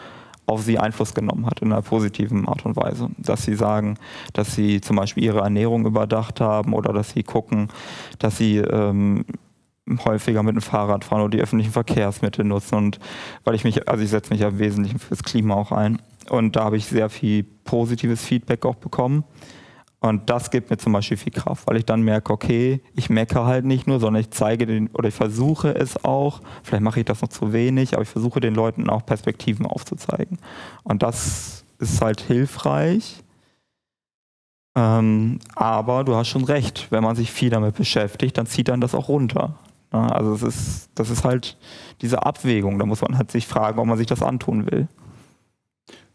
[0.46, 3.10] auf sie Einfluss genommen hat in einer positiven Art und Weise.
[3.18, 3.98] Dass sie sagen,
[4.32, 7.68] dass sie zum Beispiel ihre Ernährung überdacht haben oder dass sie gucken,
[8.18, 9.24] dass sie ähm,
[10.04, 12.76] häufiger mit dem Fahrrad fahren oder die öffentlichen Verkehrsmittel nutzen.
[12.76, 12.98] Und
[13.44, 16.00] weil ich mich, also ich setze mich ja im Wesentlichen fürs Klima auch ein.
[16.28, 19.24] Und da habe ich sehr viel positives Feedback auch bekommen.
[20.08, 23.46] Und das gibt mir zum Beispiel viel Kraft, weil ich dann merke, okay, ich meckere
[23.46, 27.06] halt nicht nur, sondern ich zeige den oder ich versuche es auch, vielleicht mache ich
[27.06, 30.38] das noch zu wenig, aber ich versuche den Leuten auch Perspektiven aufzuzeigen.
[30.82, 33.22] Und das ist halt hilfreich.
[34.74, 38.80] Ähm, aber du hast schon recht, wenn man sich viel damit beschäftigt, dann zieht dann
[38.80, 39.58] das auch runter.
[39.92, 41.56] Ja, also es ist, das ist halt
[42.02, 42.78] diese Abwägung.
[42.78, 44.88] Da muss man halt sich fragen, ob man sich das antun will.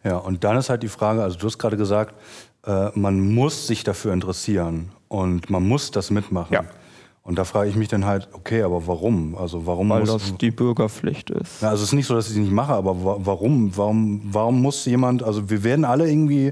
[0.04, 2.16] Ja, und dann ist halt die Frage, also du hast gerade gesagt,
[2.66, 6.54] äh, man muss sich dafür interessieren und man muss das mitmachen.
[6.54, 6.64] Ja.
[7.24, 9.36] Und da frage ich mich dann halt, okay, aber warum?
[9.36, 11.62] Also warum Weil muss das die Bürgerpflicht ist.
[11.62, 13.72] Ja, also es ist nicht so, dass ich es nicht mache, aber wa- warum?
[13.78, 16.52] Warum, warum muss jemand, also wir werden alle irgendwie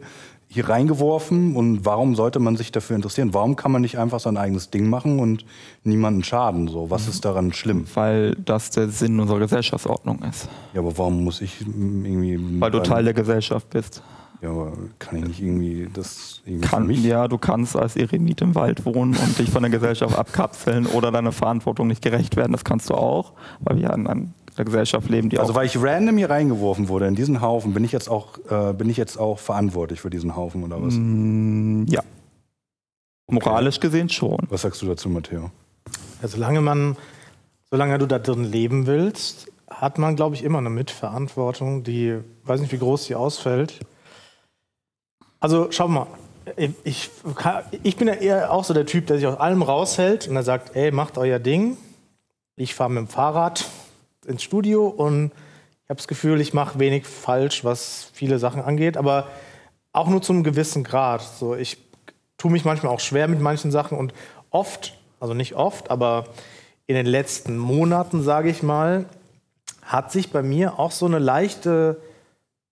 [0.51, 3.33] hier reingeworfen und warum sollte man sich dafür interessieren?
[3.33, 5.43] Warum kann man nicht einfach sein eigenes Ding machen und
[5.83, 6.67] niemanden schaden?
[6.67, 7.85] So, was ist daran schlimm?
[7.95, 10.49] Weil das der Sinn unserer Gesellschaftsordnung ist.
[10.73, 12.39] Ja, aber warum muss ich irgendwie.
[12.59, 14.01] Weil du Teil der Gesellschaft bist.
[14.41, 17.03] Ja, aber kann ich nicht irgendwie das irgendwie für Kann, mich?
[17.03, 21.11] ja, du kannst als Eremit im Wald wohnen und dich von der Gesellschaft abkapseln oder
[21.11, 22.53] deiner Verantwortung nicht gerecht werden.
[22.53, 25.81] Das kannst du auch, weil wir in einer Gesellschaft leben, die Also auch weil ich
[25.81, 29.17] random hier reingeworfen wurde in diesen Haufen, bin ich jetzt auch, äh, bin ich jetzt
[29.17, 30.93] auch verantwortlich für diesen Haufen oder was?
[30.97, 32.01] Mm, ja.
[33.29, 34.39] Moralisch gesehen schon.
[34.49, 35.51] Was sagst du dazu, Matteo?
[36.21, 36.97] Ja, solange man,
[37.69, 42.59] solange du da drin leben willst, hat man, glaube ich, immer eine Mitverantwortung, die, weiß
[42.61, 43.79] nicht, wie groß sie ausfällt.
[45.39, 46.07] Also schau mal,
[46.83, 47.09] ich,
[47.83, 50.43] ich, bin ja eher auch so der Typ, der sich aus allem raushält und der
[50.43, 51.77] sagt, ey, macht euer Ding.
[52.55, 53.65] Ich fahre mit dem Fahrrad
[54.25, 55.31] ins Studio und
[55.83, 59.27] ich habe das Gefühl, ich mache wenig falsch, was viele Sachen angeht, aber
[59.93, 61.21] auch nur zu einem gewissen Grad.
[61.21, 61.77] So, ich
[62.37, 64.13] tue mich manchmal auch schwer mit manchen Sachen und
[64.49, 66.25] oft, also nicht oft, aber
[66.85, 69.05] in den letzten Monaten, sage ich mal,
[69.83, 72.01] hat sich bei mir auch so eine leichte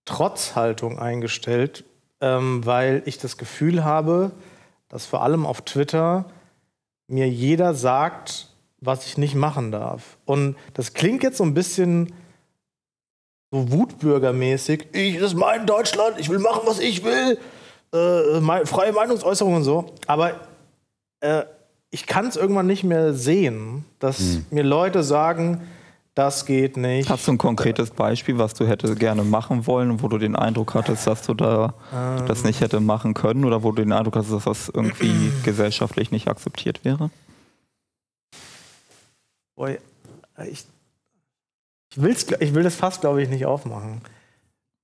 [0.04, 1.84] Trotzhaltung eingestellt,
[2.20, 4.32] ähm, weil ich das Gefühl habe,
[4.88, 6.24] dass vor allem auf Twitter
[7.08, 8.48] mir jeder sagt,
[8.80, 10.18] was ich nicht machen darf.
[10.24, 12.12] Und das klingt jetzt so ein bisschen
[13.50, 14.88] so wutbürgermäßig.
[14.92, 17.38] Ich, das ist mein Deutschland, ich will machen, was ich will.
[17.94, 19.94] Äh, mei- freie Meinungsäußerung und so.
[20.06, 20.34] Aber
[21.20, 21.44] äh,
[21.90, 25.66] ich kann es irgendwann nicht mehr sehen, dass mir Leute sagen,
[26.18, 27.08] das geht nicht.
[27.08, 30.74] Hast du ein konkretes Beispiel, was du hätte gerne machen wollen wo du den Eindruck
[30.74, 31.74] hattest, dass du da
[32.26, 36.10] das nicht hätte machen können oder wo du den Eindruck hast, dass das irgendwie gesellschaftlich
[36.10, 37.10] nicht akzeptiert wäre?
[39.54, 39.78] Boy,
[40.50, 40.64] ich,
[41.90, 44.02] ich, will's, ich will das fast, glaube ich, nicht aufmachen.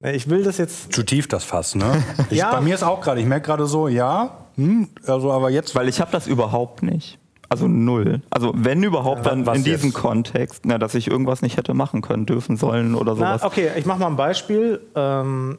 [0.01, 0.93] Ne, Ich will das jetzt.
[0.93, 2.03] Zu tief das Fass, ne?
[2.31, 2.53] Ich, Ja.
[2.53, 5.89] Bei mir ist auch gerade, ich merke gerade so, ja, hm, also aber jetzt, Weil
[5.89, 7.19] ich habe das überhaupt nicht.
[7.49, 8.23] Also null.
[8.31, 9.99] Also wenn überhaupt, dann was in diesem jetzt?
[9.99, 13.43] Kontext, na, dass ich irgendwas nicht hätte machen können, dürfen, sollen oder Na, sowas.
[13.43, 14.81] okay, ich mache mal ein Beispiel.
[14.95, 15.59] Ähm,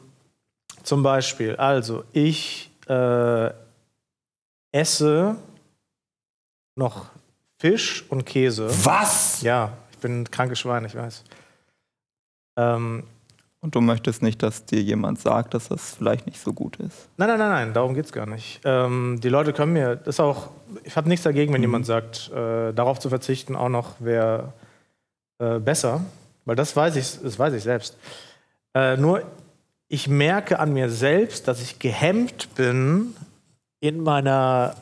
[0.82, 3.50] zum Beispiel, also ich äh,
[4.72, 5.36] esse
[6.76, 7.06] noch
[7.58, 8.68] Fisch und Käse.
[8.84, 9.42] was?
[9.42, 11.24] Ja, ich bin ein krankes Schwein, ich weiß.
[12.58, 13.04] Ähm,
[13.66, 17.08] Und du möchtest nicht, dass dir jemand sagt, dass das vielleicht nicht so gut ist.
[17.16, 18.60] Nein, nein, nein, nein, darum geht es gar nicht.
[18.62, 20.50] Ähm, die Leute können mir, das ist auch,
[20.84, 24.52] ich habe nichts dagegen, wenn jemand sagt, äh, darauf zu verzichten auch noch wäre
[25.40, 26.04] äh, besser,
[26.44, 27.98] weil das weiß ich, das weiß ich selbst.
[28.72, 29.24] Äh, nur
[29.88, 33.16] ich merke an mir selbst, dass ich gehemmt bin
[33.80, 34.76] in meiner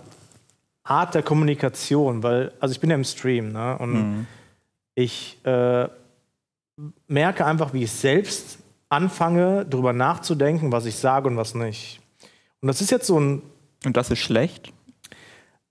[0.83, 4.27] Art der Kommunikation, weil, also ich bin ja im Stream, ne, und
[4.95, 5.89] ich äh,
[7.07, 12.01] merke einfach, wie ich selbst anfange, darüber nachzudenken, was ich sage und was nicht.
[12.61, 13.43] Und das ist jetzt so ein,
[13.85, 14.73] Und das ist schlecht?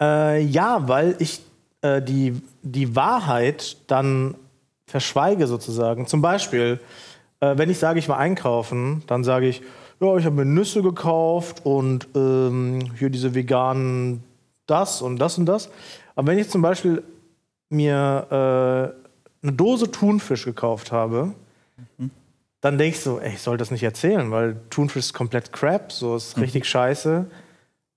[0.02, 1.42] äh, ja, weil ich
[1.82, 4.36] äh, die, die Wahrheit dann
[4.86, 6.08] verschweige sozusagen.
[6.08, 6.80] Zum Beispiel,
[7.40, 9.62] äh, wenn ich sage, ich war einkaufen, dann sage ich,
[10.00, 14.24] ja, ich habe mir Nüsse gekauft und ähm, hier diese veganen
[14.66, 15.70] das und das und das.
[16.16, 17.04] Aber wenn ich zum Beispiel
[17.70, 21.34] mir äh, eine Dose Thunfisch gekauft habe,
[22.64, 26.16] dann ich so, ey, ich soll das nicht erzählen, weil Thunfisch ist komplett crap, so
[26.16, 27.26] ist richtig scheiße.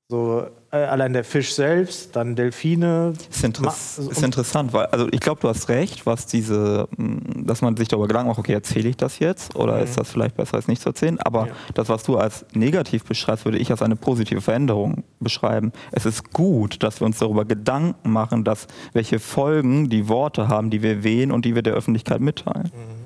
[0.09, 3.12] So, äh, allein der Fisch selbst, dann Delfine.
[3.31, 7.62] Ist, inter ist interessant, weil, also ich glaube, du hast recht, was diese, mm, dass
[7.62, 9.84] man sich darüber Gedanken macht, okay, erzähle ich das jetzt oder mhm.
[9.84, 11.20] ist das vielleicht besser als nicht zu erzählen?
[11.20, 11.53] Aber ja.
[11.74, 15.72] das, was du als negativ beschreibst, würde ich als eine positive Veränderung beschreiben.
[15.93, 20.70] Es ist gut, dass wir uns darüber Gedanken machen, dass welche Folgen die Worte haben,
[20.70, 22.72] die wir wählen und die wir der Öffentlichkeit mitteilen.
[22.74, 23.05] Mhm.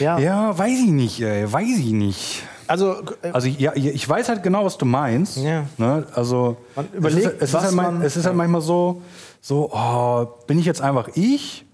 [0.00, 0.18] Ja.
[0.18, 2.42] ja, weiß ich nicht, ey, weiß ich nicht.
[2.66, 5.38] Also, äh, also ja, ich weiß halt genau, was du meinst.
[5.38, 5.64] Ja.
[5.78, 6.06] Ne?
[6.14, 9.02] Also man überlegt, es ist, es ist, halt, man, es ist halt manchmal so,
[9.40, 11.64] so oh, bin ich jetzt einfach ich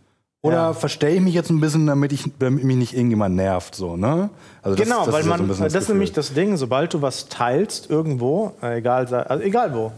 [0.45, 0.72] oder ja.
[0.72, 4.31] verstehe ich mich jetzt ein bisschen, damit, ich, damit mich nicht irgendjemand nervt, so, ne?
[4.62, 7.03] Also das, genau, das weil man, so das, das ist nämlich das Ding, sobald du
[7.03, 9.93] was teilst irgendwo, äh, egal, also egal wo,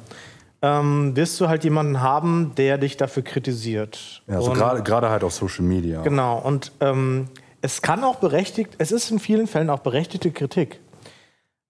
[0.62, 4.22] ähm, wirst du halt jemanden haben, der dich dafür kritisiert.
[4.28, 6.02] Ja, also gerade halt auf Social Media.
[6.02, 7.26] Genau, und ähm,
[7.60, 10.80] es kann auch berechtigt, es ist in vielen Fällen auch berechtigte Kritik.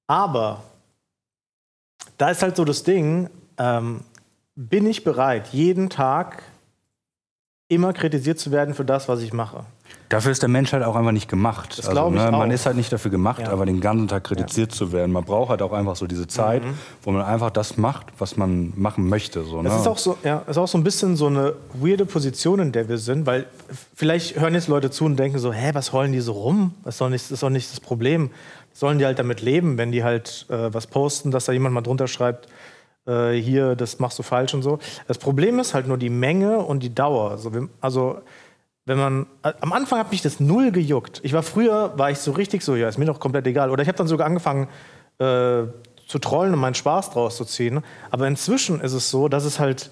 [0.07, 0.63] Aber
[2.19, 4.05] da ist halt so das Ding, ähm,
[4.55, 6.43] bin ich bereit, jeden Tag
[7.69, 9.67] immer kritisiert zu werden für das, was ich mache?
[10.09, 11.79] Dafür ist der Mensch halt auch einfach nicht gemacht.
[11.79, 13.51] Das also, ne, man ist halt nicht dafür gemacht, ja.
[13.51, 14.79] aber den ganzen Tag kritisiert ja.
[14.79, 15.11] zu werden.
[15.11, 16.75] Man braucht halt auch einfach so diese Zeit, mhm.
[17.03, 19.43] wo man einfach das macht, was man machen möchte.
[19.43, 19.69] So, ne?
[19.69, 22.71] Das ist auch so, ja, ist auch so ein bisschen so eine weirde Position, in
[22.71, 23.47] der wir sind, weil
[23.97, 26.75] vielleicht hören jetzt Leute zu und denken so, hä, was heulen die so rum?
[26.85, 28.31] Das ist doch nicht, das, ist doch nicht das Problem.
[28.73, 31.81] Sollen die halt damit leben, wenn die halt äh, was posten, dass da jemand mal
[31.81, 32.47] drunter schreibt,
[33.09, 34.79] äh, hier, das machst du falsch und so.
[35.09, 37.33] Das Problem ist halt nur die Menge und die Dauer.
[37.33, 38.19] Also, also
[38.87, 41.21] wenn man am Anfang hat mich das null gejuckt.
[41.25, 43.71] Ich war früher war ich so richtig so, ja, ist mir doch komplett egal.
[43.71, 44.69] Oder ich habe dann sogar angefangen
[45.19, 45.65] äh,
[46.07, 47.83] zu trollen und meinen Spaß draus zu ziehen.
[48.13, 49.91] Aber inzwischen ist es so, dass es halt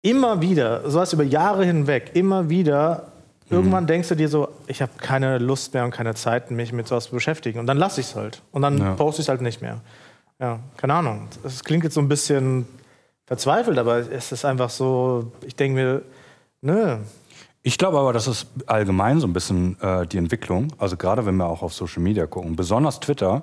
[0.00, 3.12] immer wieder, so was über Jahre hinweg, immer wieder
[3.50, 3.56] mhm.
[3.56, 6.88] irgendwann denkst du dir so, ich habe keine Lust mehr und keine Zeit, mich mit
[6.88, 7.58] sowas zu beschäftigen.
[7.58, 8.40] Und dann lasse ich es halt.
[8.52, 8.94] Und dann ja.
[8.94, 9.82] poste ich es halt nicht mehr.
[10.40, 11.28] Ja, keine Ahnung.
[11.44, 12.66] Es klingt jetzt so ein bisschen
[13.26, 16.02] verzweifelt, aber es ist einfach so, ich denke mir,
[16.60, 16.98] nö,
[17.62, 20.72] ich glaube aber, das ist allgemein so ein bisschen äh, die Entwicklung.
[20.78, 23.42] Also gerade wenn wir auch auf Social Media gucken, besonders Twitter.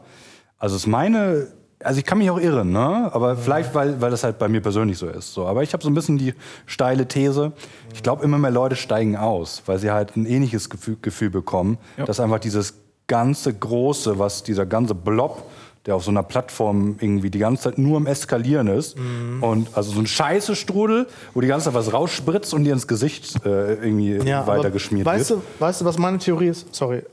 [0.58, 1.48] Also ist meine,
[1.84, 3.10] also ich kann mich auch irren, ne?
[3.14, 3.36] Aber ja.
[3.36, 5.34] vielleicht, weil, weil das halt bei mir persönlich so ist.
[5.34, 5.46] So.
[5.46, 6.34] Aber ich habe so ein bisschen die
[6.66, 7.52] steile These.
[7.94, 11.78] Ich glaube, immer mehr Leute steigen aus, weil sie halt ein ähnliches Gefühl, Gefühl bekommen,
[11.98, 12.06] ja.
[12.06, 12.74] dass einfach dieses
[13.08, 15.44] ganze Große, was dieser ganze Blob
[15.86, 18.98] der auf so einer Plattform irgendwie die ganze Zeit nur am Eskalieren ist.
[18.98, 19.44] Mhm.
[19.44, 22.88] Und also so ein scheiße Strudel, wo die ganze Zeit was rausspritzt und dir ins
[22.88, 25.42] Gesicht äh, irgendwie ja, weitergeschmiert weißt wird.
[25.42, 26.74] Du, weißt du, was meine Theorie ist?
[26.74, 27.04] Sorry.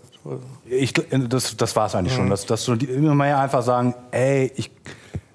[0.65, 2.23] Ich, das das war es eigentlich mhm.
[2.23, 4.71] schon, dass, dass die immer mehr einfach sagen, ey, ich,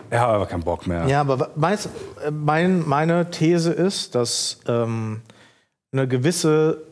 [0.09, 1.05] ich habe aber keinen Bock mehr.
[1.07, 1.89] Ja, aber weißt,
[2.31, 5.21] mein, meine These ist, dass ähm,
[5.91, 6.86] eine gewisse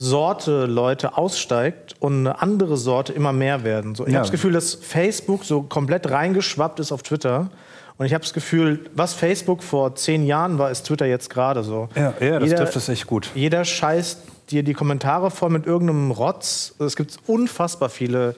[0.00, 3.96] Sorte Leute aussteigt und eine andere Sorte immer mehr werden.
[3.96, 4.18] So, ich ja.
[4.18, 7.50] habe das Gefühl, dass Facebook so komplett reingeschwappt ist auf Twitter.
[7.96, 11.64] Und ich habe das Gefühl, was Facebook vor zehn Jahren war, ist Twitter jetzt gerade
[11.64, 11.88] so.
[11.96, 13.30] Ja, ja das jeder, trifft es echt gut.
[13.34, 16.76] Jeder scheißt dir die Kommentare voll mit irgendeinem Rotz.
[16.78, 18.36] Es gibt unfassbar viele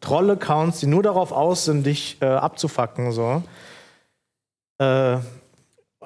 [0.00, 3.10] Troll-Accounts, die nur darauf aus sind, dich äh, abzufacken.
[3.10, 3.42] So.
[4.78, 5.18] Äh,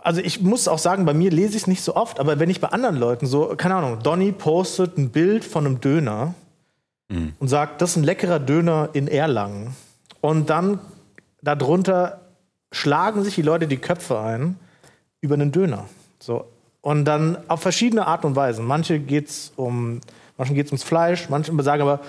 [0.05, 2.51] also ich muss auch sagen, bei mir lese ich es nicht so oft, aber wenn
[2.51, 6.35] ich bei anderen Leuten so, keine Ahnung, Donny postet ein Bild von einem Döner
[7.09, 7.33] mhm.
[7.39, 9.75] und sagt, das ist ein leckerer Döner in Erlangen.
[10.21, 10.79] Und dann
[11.41, 12.21] darunter
[12.71, 14.59] schlagen sich die Leute die Köpfe ein
[15.23, 15.87] über einen Döner.
[16.21, 16.45] So.
[16.83, 18.67] Und dann auf verschiedene Art und Weisen.
[18.67, 20.01] Manche geht's um,
[20.37, 22.01] manchen geht es ums Fleisch, manche sagen aber,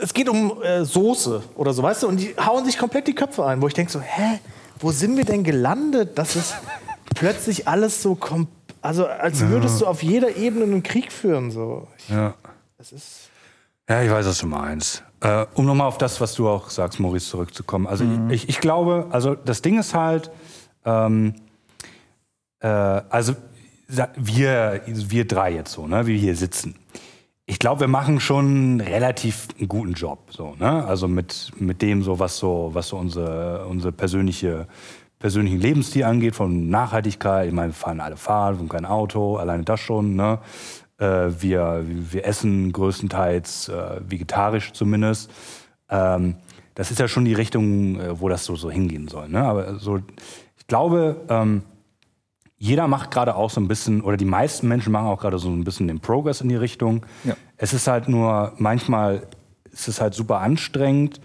[0.00, 2.08] es geht um äh, Soße oder so, weißt du?
[2.08, 4.38] Und die hauen sich komplett die Köpfe ein, wo ich denke so, hä?
[4.80, 6.54] Wo sind wir denn gelandet, dass es
[7.14, 8.48] plötzlich alles so kommt,
[8.80, 11.88] also als würdest du auf jeder Ebene einen Krieg führen so.
[11.98, 12.34] Ich, ja.
[12.76, 13.28] Das ist
[13.88, 15.02] ja, ich weiß, was du meinst.
[15.20, 17.86] Äh, um nochmal auf das, was du auch sagst, Maurice, zurückzukommen.
[17.86, 18.30] Also mhm.
[18.30, 20.30] ich, ich glaube, also das Ding ist halt,
[20.84, 21.34] ähm,
[22.60, 23.34] äh, also
[23.88, 26.74] wir, wir drei jetzt so, ne, wie wir hier sitzen
[27.50, 30.18] ich glaube, wir machen schon relativ einen guten Job.
[30.28, 30.84] So, ne?
[30.84, 34.68] Also mit, mit dem, so, was so, was so unsere, unsere persönliche,
[35.18, 37.48] persönlichen Lebensstil angeht, von Nachhaltigkeit.
[37.48, 40.14] Ich meine, wir fahren alle Fahrrad, wir haben kein Auto, alleine das schon.
[40.14, 40.40] Ne?
[40.98, 45.30] Äh, wir, wir essen größtenteils äh, vegetarisch zumindest.
[45.88, 46.34] Ähm,
[46.74, 49.30] das ist ja schon die Richtung, äh, wo das so, so hingehen soll.
[49.30, 49.42] Ne?
[49.42, 50.00] Aber so,
[50.58, 51.62] ich glaube, ähm,
[52.58, 55.48] jeder macht gerade auch so ein bisschen, oder die meisten Menschen machen auch gerade so
[55.48, 57.06] ein bisschen den Progress in die Richtung.
[57.24, 57.36] Ja.
[57.56, 59.26] Es ist halt nur, manchmal
[59.70, 61.20] ist es halt super anstrengend,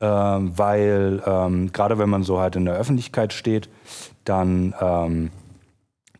[0.00, 3.68] äh, weil ähm, gerade wenn man so halt in der Öffentlichkeit steht,
[4.24, 5.30] dann, ähm,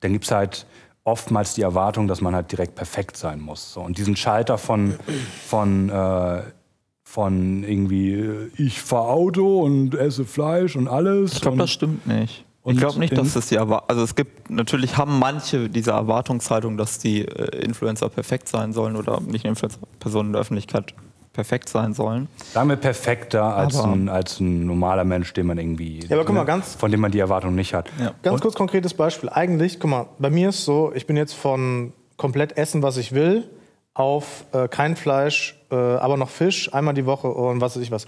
[0.01, 0.67] dann gibt es halt
[1.03, 3.73] oftmals die Erwartung, dass man halt direkt perfekt sein muss.
[3.73, 3.81] So.
[3.81, 4.95] Und diesen Schalter von,
[5.47, 6.43] von, äh,
[7.03, 11.33] von irgendwie, äh, ich fahre Auto und esse Fleisch und alles.
[11.35, 12.45] Ich glaube, das stimmt nicht.
[12.65, 13.89] Und ich glaube nicht, dass das die Erwartung.
[13.89, 18.97] Also es gibt natürlich haben manche diese Erwartungshaltung, dass die äh, Influencer perfekt sein sollen
[18.97, 20.95] oder nicht Influencer, Personen in der Öffentlichkeit
[21.33, 22.29] perfekt sein sollen.
[22.53, 25.99] Sagen wir perfekter als ein, als ein normaler Mensch, den man irgendwie.
[26.09, 27.89] Ja, aber guck mal, ganz- Von dem man die Erwartung nicht hat.
[28.01, 28.13] Ja.
[28.23, 29.29] Ganz kurz konkretes Beispiel.
[29.29, 33.13] Eigentlich, guck mal, bei mir ist so, ich bin jetzt von komplett essen, was ich
[33.13, 33.51] will,
[33.95, 37.91] auf äh, kein Fleisch, äh, aber noch Fisch, einmal die Woche und was weiß ich
[37.91, 38.07] was.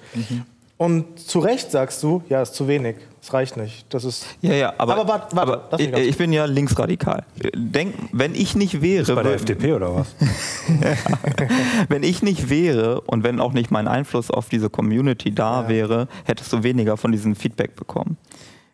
[0.79, 3.87] Und zu Recht sagst du, ja, ist zu wenig, es reicht nicht.
[3.95, 6.45] Das ist Ja, ja, aber, Aber warte, warte, aber lass mich ich, ich bin ja
[6.45, 7.25] linksradikal.
[7.55, 10.15] Denk, wenn ich nicht wäre, Bei der FDP oder was?
[11.89, 16.09] wenn ich nicht wäre und wenn auch nicht mein Einfluss auf diese Community da wäre,
[16.25, 18.19] hättest du weniger von diesem Feedback bekommen.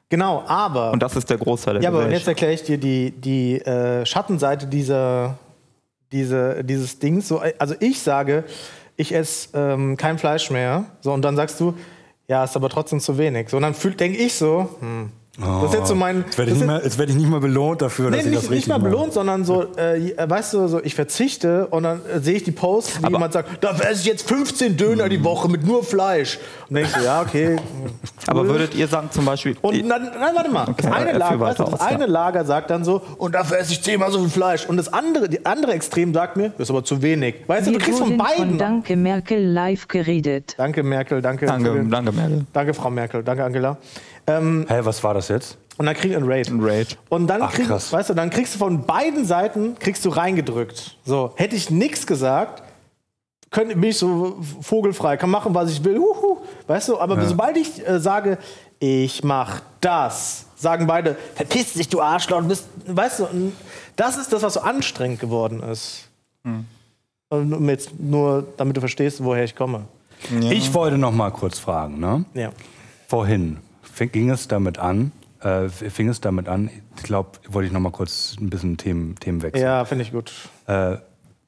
[0.09, 3.13] genau, aber Und das ist der Großteil der Ja, aber jetzt erkläre ich dir die,
[3.13, 5.39] die äh, Schattenseite dieser,
[6.11, 7.29] diese, dieses Dings.
[7.29, 8.43] So, also ich sage,
[8.97, 10.85] ich esse ähm, kein Fleisch mehr.
[11.01, 11.75] So, und dann sagst du,
[12.33, 13.51] ja, ist aber trotzdem zu wenig.
[13.51, 15.13] So, und dann denke ich so, hm.
[15.41, 16.25] Das ist jetzt so mein.
[16.27, 18.51] Jetzt werde ich, nicht werd ich nicht mal belohnt dafür, Nee, dass ich das nicht,
[18.51, 18.91] richtig nicht mal mache.
[18.91, 22.51] belohnt, sondern so, äh, weißt du, so, ich verzichte und dann äh, sehe ich die
[22.53, 25.85] Posts, wie Aber- jemand sagt, dafür esse ich jetzt 15 Döner die Woche mit nur
[25.85, 26.39] Fleisch.
[26.69, 27.57] Und dann denke ich so, ja, okay.
[28.27, 30.69] Aber würdet ihr sagen zum Beispiel, Und dann, nein, warte mal.
[30.69, 31.87] Okay, das eine, er Lager, weißt du, das aus, ja.
[31.87, 34.67] eine Lager sagt dann so, und dafür esse ich zehnmal so viel Fleisch.
[34.67, 37.37] Und das andere, die andere Extrem sagt mir, das ist aber zu wenig.
[37.47, 38.49] Weißt du, Wir du kriegst von beiden.
[38.51, 40.55] von Danke Merkel live geredet.
[40.59, 41.47] danke, Merkel, danke.
[41.47, 43.79] danke, danke Merkel, danke, Frau Merkel, danke, Angela.
[44.27, 45.59] Ähm, Hä, was war das jetzt?
[45.79, 46.49] und dann krieg ich einen Raid.
[46.49, 46.99] ein Raid.
[47.09, 47.93] Und dann Ach, krieg, krass.
[47.93, 50.97] weißt du, dann kriegst du von beiden Seiten kriegst du reingedrückt.
[51.05, 52.63] So, hätte ich nichts gesagt,
[53.51, 55.99] könnte bin ich so vogelfrei, kann machen, was ich will.
[55.99, 58.39] Huhu, weißt du, aber sobald ich äh, sage,
[58.79, 63.53] ich mach das, sagen beide, verpiss dich, du Arschloch, und bist, weißt du, und
[63.97, 66.09] das ist das, was so anstrengend geworden ist.
[66.45, 69.87] Und um jetzt nur, damit du verstehst, woher ich komme.
[70.51, 71.99] Ich wollte noch mal kurz fragen.
[71.99, 72.25] Ne?
[72.35, 72.51] Ja.
[73.09, 73.59] Vorhin
[74.13, 77.91] ging es damit an, äh, fing es damit an, ich glaube, wollte ich noch mal
[77.93, 79.63] kurz ein bisschen Themen, Themen wechseln.
[79.63, 80.33] Ja, finde ich gut.
[80.67, 80.97] Äh,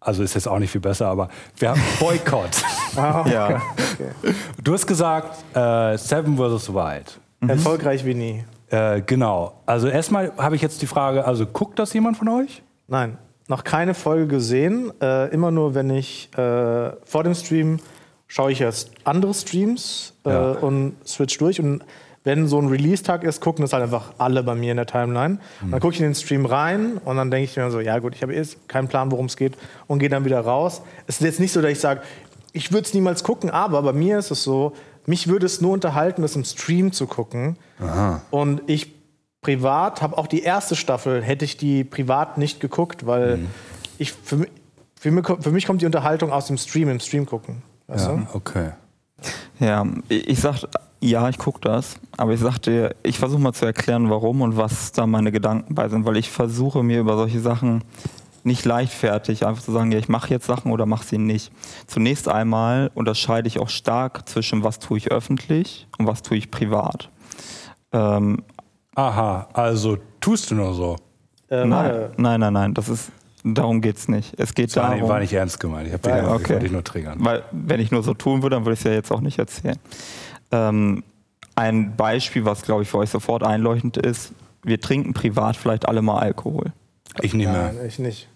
[0.00, 2.62] also ist jetzt auch nicht viel besser, aber wir haben Boykott.
[2.96, 3.62] Ja.
[4.62, 6.72] du hast gesagt, äh, Seven vs.
[6.74, 7.18] Wild.
[7.46, 8.44] Erfolgreich wie nie.
[8.70, 9.60] Äh, genau.
[9.66, 12.62] Also erstmal habe ich jetzt die Frage, also guckt das jemand von euch?
[12.88, 13.18] Nein,
[13.48, 14.92] noch keine Folge gesehen.
[15.00, 17.78] Äh, immer nur, wenn ich äh, vor dem Stream
[18.26, 20.50] schaue ich erst andere Streams äh, Ja.
[20.52, 21.60] und switch durch.
[21.60, 21.82] Und
[22.24, 25.38] wenn so ein Release-Tag ist, gucken das halt einfach alle bei mir in der Timeline.
[25.62, 27.98] Und dann gucke ich in den Stream rein und dann denke ich mir so, ja
[27.98, 29.56] gut, ich habe jetzt keinen Plan, worum es geht
[29.86, 30.80] und gehe dann wieder raus.
[31.06, 32.00] Es ist jetzt nicht so, dass ich sage,
[32.52, 34.72] ich würde es niemals gucken, aber bei mir ist es so,
[35.06, 37.58] mich würde es nur unterhalten, das im Stream zu gucken.
[38.30, 38.94] Und ich
[39.42, 43.40] privat habe auch die erste Staffel, hätte ich die privat nicht geguckt, weil
[43.98, 44.46] ich für,
[44.98, 47.62] für, mich, für mich kommt die Unterhaltung aus dem Stream, im Stream gucken.
[47.86, 48.26] Weißt du?
[48.32, 48.70] okay.
[49.60, 50.56] Ja, ich sag,
[51.00, 54.92] ja, ich gucke das, aber ich sagte, ich versuche mal zu erklären, warum und was
[54.92, 57.84] da meine Gedanken bei sind, weil ich versuche mir über solche Sachen
[58.44, 61.50] nicht leichtfertig einfach zu sagen, ja, ich mache jetzt Sachen oder mache sie nicht.
[61.86, 66.50] Zunächst einmal unterscheide ich auch stark zwischen was tue ich öffentlich und was tue ich
[66.50, 67.10] privat.
[67.92, 68.42] Ähm,
[68.94, 70.96] Aha, also tust du nur so.
[71.50, 73.10] Äh, nein, nein, nein, nein, das ist,
[73.44, 74.34] darum geht's nicht.
[74.38, 75.86] Es geht Das war, darum, nicht, war nicht ernst gemeint.
[75.86, 76.58] Ich, hab dich Ja, nur- ich okay.
[76.58, 77.18] dich nur triggern.
[77.20, 79.38] Weil, wenn ich nur so tun würde, dann würde ich es ja jetzt auch nicht
[79.38, 79.78] erzählen.
[80.50, 81.04] Ähm,
[81.56, 84.32] ein Beispiel, was glaube ich für euch sofort einleuchtend ist:
[84.62, 86.72] Wir trinken privat vielleicht alle mal Alkohol.
[87.22, 87.72] Ich nicht mehr.
[87.72, 88.28] Nein, ich nicht.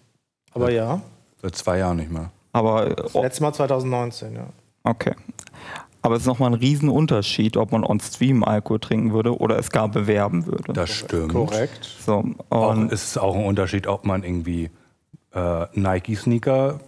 [0.53, 1.01] Aber ja,
[1.43, 2.31] Seit zwei Jahren nicht mehr.
[2.53, 4.47] Aber, oh, letztes Mal 2019, ja.
[4.83, 5.15] okay.
[6.03, 9.71] Aber es ist nochmal ein Riesenunterschied, ob man on Stream Alkohol trinken würde oder es
[9.71, 10.73] gar bewerben würde.
[10.73, 11.33] Das stimmt.
[11.33, 11.85] Korrekt.
[12.05, 14.71] so, Auch, und es ist auch ein Unterschied, ob man irgendwie
[15.35, 16.81] äh, Nike-Sneaker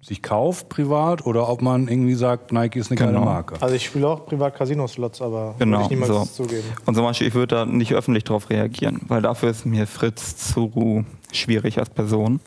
[0.00, 3.24] sich kauft privat oder ob man irgendwie sagt, Nike ist eine geile Genau.
[3.24, 3.54] Marke.
[3.62, 6.44] Also ich spiele auch privat Casino-Slots, aber Genau, würde ich niemals so.
[6.44, 6.64] zugeben.
[6.84, 10.36] Und zum Beispiel, ich würde da nicht öffentlich darauf reagieren, weil dafür ist mir Fritz
[10.52, 12.40] zu schwierig als Person.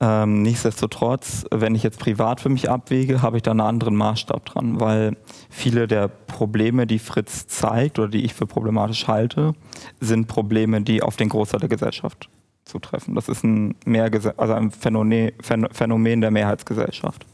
[0.00, 4.44] Ähm, nichtsdestotrotz, wenn ich jetzt privat für mich abwäge, habe ich da einen anderen Maßstab
[4.44, 5.16] dran, weil
[5.48, 9.52] viele der Probleme, die Fritz zeigt oder die ich für problematisch halte,
[10.00, 12.28] sind Probleme, die auf den Großteil der Gesellschaft
[12.64, 13.14] zutreffen.
[13.14, 17.26] Das ist ein, Mehrgese also ein Phänomen, Phän- Phänomen der Mehrheitsgesellschaft.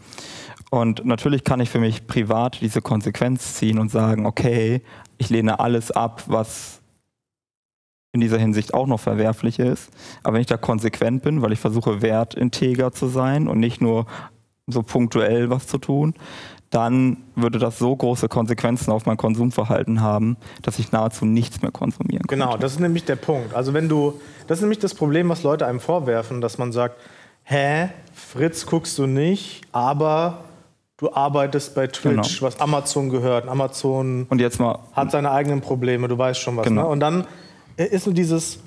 [0.71, 4.83] Und natürlich kann ich für mich privat diese Konsequenz ziehen und sagen, okay,
[5.19, 6.81] ich lehne alles ab, was
[8.13, 9.91] in dieser Hinsicht auch noch verwerflich ist.
[10.23, 14.07] Aber wenn ich da konsequent bin, weil ich versuche, wertinteger zu sein und nicht nur
[14.67, 16.15] so punktuell was zu tun,
[16.71, 21.73] dann würde das so große Konsequenzen auf mein Konsumverhalten haben, dass ich nahezu nichts mehr
[21.73, 22.39] konsumieren kann.
[22.39, 23.55] Genau, das ist nämlich der Punkt.
[23.55, 26.97] Also wenn du, das ist nämlich das Problem, was Leute einem vorwerfen, dass man sagt,
[27.43, 30.45] hä, Fritz guckst du nicht, aber
[30.97, 32.47] du arbeitest bei Twitch, Genau.
[32.47, 33.49] was Amazon gehört.
[33.49, 36.67] Amazon Und jetzt mal, hat seine eigenen Probleme, du weißt schon was.
[36.67, 36.83] Genau.
[36.83, 36.89] Ne?
[36.89, 37.27] Und dann
[37.77, 38.61] ist so dieses,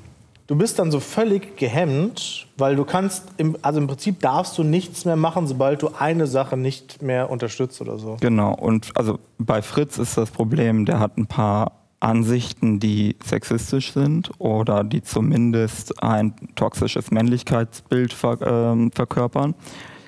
[0.47, 4.63] du bist dann so völlig gehemmt, weil du kannst, im, also im Prinzip darfst du
[4.63, 8.17] nichts mehr machen, sobald du eine Sache nicht mehr unterstützt oder so.
[8.19, 8.53] genau.
[8.53, 14.29] Und also bei Fritz ist das Problem, der hat ein paar Ansichten, die sexistisch sind
[14.37, 19.55] oder die zumindest ein toxisches Männlichkeitsbild ver ähm, verkörpern.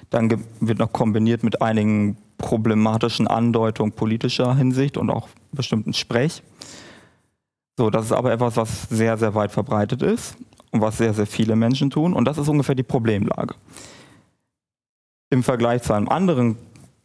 [0.10, 6.44] Dann wird noch kombiniert mit einigen problematischen Andeutungen politischer Hinsicht und auch bestimmten Sprech.
[7.78, 10.38] So, das ist aber etwas, was sehr, sehr weit verbreitet ist
[10.72, 12.14] und was sehr, sehr viele Menschen tun.
[12.14, 13.56] Und das ist ungefähr die Problemlage.
[15.30, 16.58] Im Vergleich zu einem anderen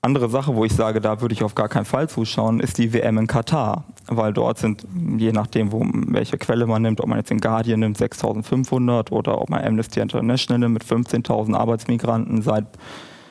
[0.02, 2.92] andere Sache, wo ich sage, da würde ich auf gar keinen Fall zuschauen, ist die
[2.92, 3.84] WM in Katar.
[4.06, 4.86] Weil dort sind,
[5.18, 9.40] je nachdem, wo, welche Quelle man nimmt, ob man jetzt den Guardian nimmt, 6500 oder
[9.40, 12.66] ob man Amnesty International nimmt mit 15.000 Arbeitsmigranten seit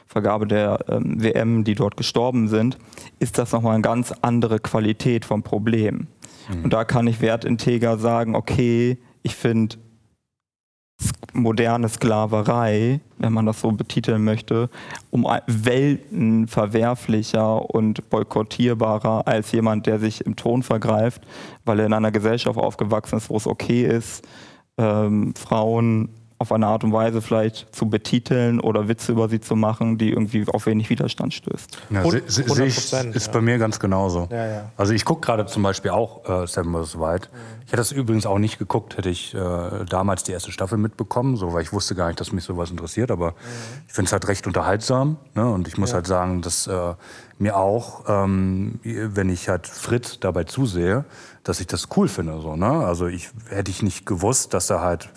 [0.06, 2.78] Vergabe der ähm, WM, die dort gestorben sind,
[3.20, 6.08] ist das nochmal eine ganz andere Qualität vom Problem.
[6.64, 9.78] Und da kann ich wertinteger sagen, okay, ich finde
[11.34, 14.70] moderne Sklaverei, wenn man das so betiteln möchte,
[15.12, 21.22] um Welten verwerflicher und boykottierbarer als jemand, der sich im Ton vergreift,
[21.66, 24.28] weil er in einer Gesellschaft aufgewachsen ist, wo es okay ist,
[24.78, 26.10] ähm, Frauen
[26.40, 30.10] auf eine Art und Weise vielleicht zu betiteln oder Witze über sie zu machen, die
[30.10, 31.78] irgendwie auf wenig Widerstand stößt.
[31.90, 32.22] Ja, sehe
[32.66, 33.34] ich, 100%, ist ja.
[33.34, 34.30] bei mir ganz genauso.
[34.32, 34.72] Ja, ja.
[34.78, 36.98] Also ich gucke gerade zum Beispiel auch äh, Seven vs.
[36.98, 37.30] Wild.
[37.66, 41.36] Ich hätte das übrigens auch nicht geguckt, hätte ich äh, damals die erste Staffel mitbekommen,
[41.36, 43.12] so, weil ich wusste gar nicht, dass mich sowas interessiert.
[43.12, 43.34] Aber
[43.88, 45.18] ich finde es halt recht unterhaltsam.
[45.36, 45.46] Ne?
[45.46, 46.94] Und ich muss halt sagen, dass äh,
[47.38, 51.04] mir auch, ähm, wenn ich halt Fritz dabei zusehe,
[51.44, 52.40] dass ich das cool finde.
[52.42, 52.86] So, ne?
[52.86, 55.10] Also ich hätte ich nicht gewusst, dass er halt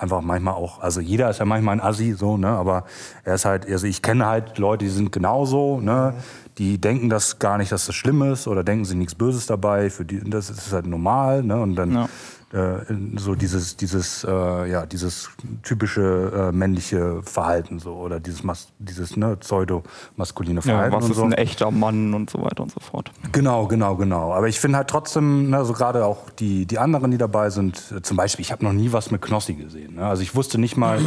[0.00, 2.84] einfach manchmal auch, also jeder ist ja manchmal ein Assi, so, ne, aber
[3.24, 6.14] er ist halt, also ich kenne halt Leute, die sind genauso, ne,
[6.58, 9.90] die denken das gar nicht, dass das schlimm ist oder denken sie nichts Böses dabei,
[9.90, 12.08] für die, das ist halt normal, ne, und dann Ja.
[12.52, 12.80] Äh,
[13.16, 15.30] so dieses, dieses, äh, ja, dieses
[15.62, 21.10] typische äh, männliche Verhalten, so, oder dieses, mas dieses, ne, pseudo-maskuline Ja, Verhalten was und
[21.12, 21.24] ist so.
[21.24, 23.12] ein echter Mann und so weiter und so fort.
[23.32, 24.32] Genau, genau, genau.
[24.32, 28.04] Aber ich finde halt trotzdem, ne, so gerade auch die, die anderen, die dabei sind,
[28.04, 29.94] zum Beispiel, ich habe noch nie was mit Knossi gesehen.
[29.94, 30.06] Ne?
[30.06, 31.00] Also ich wusste nicht mal,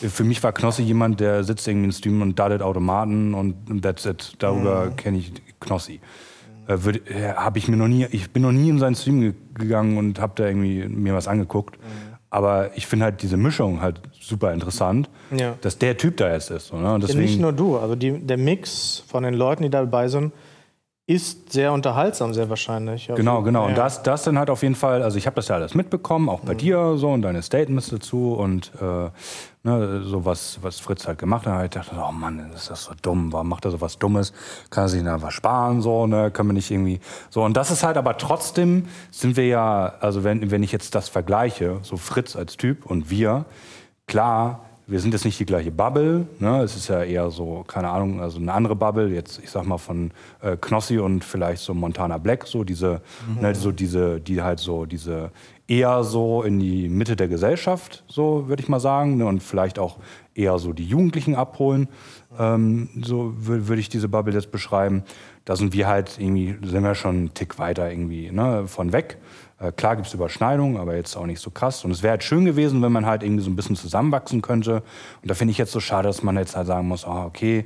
[0.00, 4.06] für mich war Knossi jemand, der sitzt irgendwie im Stream und daddelt Automaten und that's
[4.06, 4.34] it.
[4.38, 6.00] Darüber kenne ich Knossi.
[6.68, 9.32] Äh, äh, hab ich mir noch nie, ich bin noch nie in seinen Stream ge
[9.54, 11.78] gegangen und habe da irgendwie mir was angeguckt.
[12.28, 15.54] Aber ich finde halt diese Mischung halt super interessant, Ja.
[15.62, 16.66] dass der Typ da jetzt ist.
[16.66, 16.92] So, ne?
[16.92, 20.08] Und Ja, deswegen, nicht nur du, also die, der Mix von den Leuten, die dabei
[20.08, 20.32] sind,
[21.08, 23.08] ist sehr unterhaltsam, sehr wahrscheinlich.
[23.08, 23.62] Also, Genau, genau.
[23.62, 23.68] Ja.
[23.68, 26.28] Und das, das dann halt auf jeden Fall, also ich habe das ja alles mitbekommen,
[26.28, 26.58] auch bei Mhm.
[26.58, 29.10] dir so und deine Statements dazu und äh,
[29.62, 31.62] ne, so was, was Fritz halt gemacht hat.
[31.64, 34.32] Ich dachte, oh Mann, ist das so dumm, warum macht er so was Dummes?
[34.70, 36.32] Kann er sich denn einfach sparen, so, ne?
[36.32, 36.98] Können wir nicht irgendwie.
[37.30, 40.96] So, und das ist halt aber trotzdem sind wir ja, also wenn, wenn ich jetzt
[40.96, 43.44] das vergleiche, so Fritz als Typ und wir,
[44.08, 46.26] klar, wir sind jetzt nicht die gleiche Bubble.
[46.38, 46.62] Ne?
[46.62, 49.08] Es ist ja eher so, keine Ahnung, also eine andere Bubble.
[49.08, 50.12] Jetzt, ich sag mal von
[50.42, 53.00] äh, Knossi und vielleicht so Montana Black, so diese,
[53.40, 55.30] ne, so diese, die halt so diese
[55.68, 59.26] eher so in die Mitte der Gesellschaft, so würde ich mal sagen, ne?
[59.26, 59.96] und vielleicht auch
[60.36, 61.88] eher so die Jugendlichen abholen.
[62.38, 65.02] Ähm, so wür- würde ich diese Bubble jetzt beschreiben.
[65.44, 69.18] Da sind wir halt irgendwie, sind wir schon einen Tick weiter irgendwie ne, von weg.
[69.58, 71.82] Äh, klar gibt es Überschneidungen, aber jetzt auch nicht so krass.
[71.84, 74.82] Und es wäre halt schön gewesen, wenn man halt irgendwie so ein bisschen zusammenwachsen könnte.
[75.22, 77.64] Und da finde ich jetzt so schade, dass man jetzt halt sagen muss, ah, okay,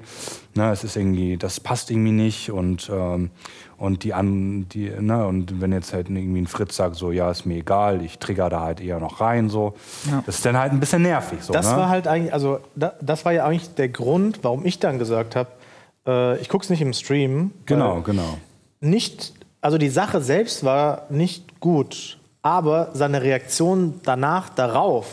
[0.55, 2.53] ne, es ist irgendwie, das passt irgendwie nicht.
[2.53, 3.31] Und, ähm,
[3.77, 7.29] und die an, die, ne, und wenn jetzt halt irgendwie ein Fritz sagt, so, ja,
[7.29, 9.75] ist mir egal, ich trigger da halt eher noch rein, so,
[10.27, 11.43] das ist dann halt ein bisschen nervig.
[11.43, 11.77] So, Das ne?
[11.77, 15.35] war halt eigentlich, also da, das war ja eigentlich der Grund, warum ich dann gesagt
[15.35, 15.49] habe,
[16.07, 17.51] äh, ich gucke es nicht im Stream.
[17.67, 18.39] genau, genau.
[18.81, 25.07] Nicht, also die Sache selbst war nicht gut, aber seine Reaktion danach darauf,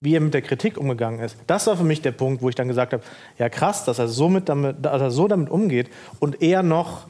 [0.00, 2.54] wie er mit der Kritik umgegangen ist, das war für mich der Punkt, wo ich
[2.54, 3.02] dann gesagt habe,
[3.38, 7.06] ja krass, dass er so, mit damit, dass er so damit umgeht und eher noch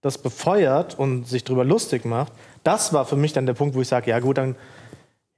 [0.00, 2.32] das befeuert und sich darüber lustig macht.
[2.62, 4.56] Das war für mich dann der Punkt, wo ich sage, ja gut, dann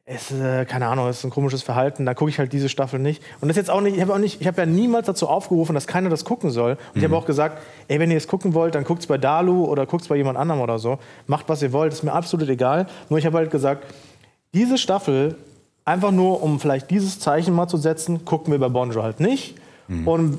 [0.08, 3.20] ist, äh, keine Ahnung, ist ein komisches Verhalten, da gucke ich halt diese Staffel nicht.
[3.40, 5.28] Und das ist jetzt auch nicht, ich habe auch nicht, ich habe ja niemals dazu
[5.28, 6.72] aufgerufen, dass keiner das gucken soll.
[6.72, 7.06] Und ich Mhm.
[7.06, 9.84] habe auch gesagt, ey, wenn ihr es gucken wollt, dann guckt es bei Dalu oder
[9.84, 10.98] guckt es bei jemand anderem oder so.
[11.26, 12.86] Macht, was ihr wollt, ist mir absolut egal.
[13.08, 13.84] Nur ich habe halt gesagt,
[14.54, 15.34] diese Staffel,
[15.84, 19.56] einfach nur, um vielleicht dieses Zeichen mal zu setzen, gucken wir bei Bonjo halt nicht.
[19.88, 20.06] Mhm.
[20.06, 20.38] Und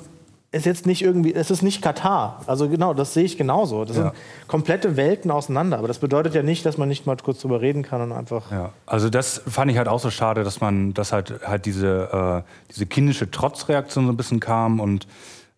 [0.58, 2.41] ist jetzt nicht irgendwie, es ist nicht Katar.
[2.47, 3.86] Also genau, das sehe ich genauso.
[3.86, 4.03] Das Ja.
[4.03, 4.14] sind
[4.47, 5.78] komplette Welten auseinander.
[5.78, 8.51] Aber das bedeutet ja nicht, dass man nicht mal kurz drüber reden kann und einfach.
[8.51, 12.43] Ja, also das fand ich halt auch so schade, dass man, dass halt halt diese,
[12.45, 15.08] äh, diese kindische Trotzreaktion so ein bisschen kam und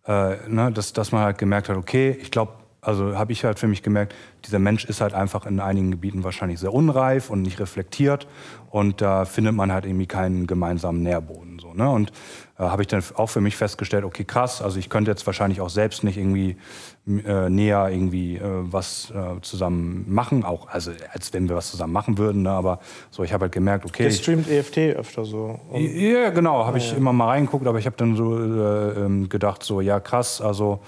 [0.07, 3.59] äh, ne, dass, dass man halt gemerkt hat, okay, ich glaube, also habe ich halt
[3.59, 4.15] für mich gemerkt,
[4.45, 8.27] dieser Mensch ist halt einfach in einigen Gebieten wahrscheinlich sehr unreif und nicht reflektiert
[8.71, 11.59] und da findet man halt irgendwie keinen gemeinsamen Nährboden.
[11.59, 11.89] So, ne?
[11.89, 12.11] Und
[12.57, 15.59] äh, habe ich dann auch für mich festgestellt, okay, krass, also ich könnte jetzt wahrscheinlich
[15.59, 16.55] auch selbst nicht irgendwie
[17.07, 21.93] äh, näher irgendwie äh, was äh, zusammen machen, auch also als wenn wir was zusammen
[21.93, 22.51] machen würden, ne?
[22.51, 22.79] aber
[23.11, 24.07] so ich habe halt gemerkt, okay.
[24.07, 25.59] Ich- streamt EFT öfter so.
[25.73, 29.63] Ja, genau, habe ich immer mal reingeguckt, aber ich habe dann so äh, ähm, gedacht,
[29.63, 30.79] so ja krass, also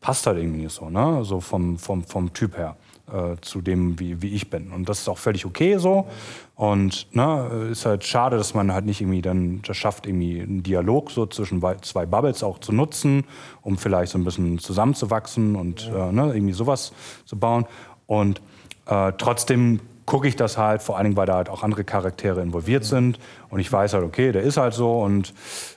[0.00, 1.24] passt halt irgendwie nicht so, ne?
[1.24, 2.76] So vom, vom, vom Typ her
[3.12, 4.72] äh, zu dem, wie, wie ich bin.
[4.72, 6.06] Und das ist auch völlig okay so.
[6.54, 10.62] Und ne, ist halt schade, dass man halt nicht irgendwie dann das schafft, irgendwie einen
[10.62, 13.24] Dialog so zwischen wei- zwei Bubbles auch zu nutzen,
[13.62, 16.92] um vielleicht so ein bisschen zusammenzuwachsen und äh, ne, irgendwie sowas
[17.24, 17.66] zu bauen.
[18.06, 18.40] Und
[18.86, 22.42] äh, trotzdem gucke ich das halt, vor allen Dingen, weil da halt auch andere Charaktere
[22.42, 23.18] involviert sind.
[23.48, 25.32] Und ich weiß halt, okay, der ist halt so und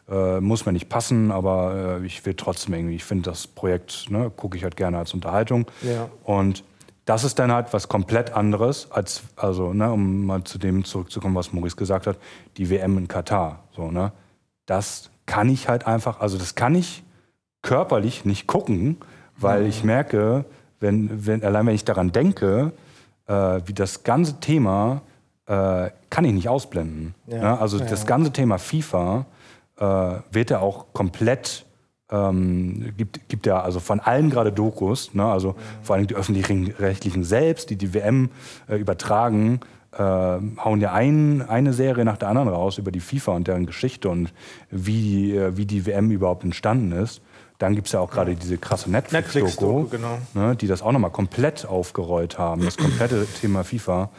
[0.09, 4.09] äh, muss mir nicht passen, aber äh, ich will trotzdem irgendwie, ich finde das Projekt,
[4.09, 5.65] ne, gucke ich halt gerne als Unterhaltung.
[5.81, 6.09] Ja.
[6.23, 6.63] Und
[7.05, 11.35] das ist dann halt was komplett anderes, als, also, ne, um mal zu dem zurückzukommen,
[11.35, 12.17] was Maurice gesagt hat,
[12.57, 13.63] die WM in Katar.
[13.75, 14.11] So, ne?
[14.65, 17.03] Das kann ich halt einfach, also das kann ich
[17.61, 18.97] körperlich nicht gucken,
[19.37, 20.45] weil ich merke,
[20.79, 22.71] wenn, wenn, allein wenn ich daran denke,
[23.27, 25.01] äh, wie das ganze Thema
[25.45, 27.15] äh, kann ich nicht ausblenden.
[27.27, 27.37] Ja.
[27.37, 29.25] Ja, also Ja, das ganze Thema FIFA
[29.77, 29.85] äh,
[30.31, 31.65] wird ja auch komplett
[32.11, 37.23] ähm, gibt, gibt ja also von allen gerade Dokus, ne, also vor allem die öffentlich-rechtlichen
[37.23, 38.29] selbst, die die WM
[38.69, 39.61] äh, übertragen,
[39.93, 43.65] äh, hauen ja ein, eine Serie nach der anderen raus über die FIFA und deren
[43.65, 44.33] Geschichte und
[44.69, 47.21] wie, äh, wie die WM überhaupt entstanden ist.
[47.59, 50.17] Dann gibt es ja auch gerade diese krasse Netflix-Doku, Netflix-Doku, genau.
[50.33, 54.09] ne, die das auch nochmal komplett aufgerollt haben, das komplette Thema FIFA.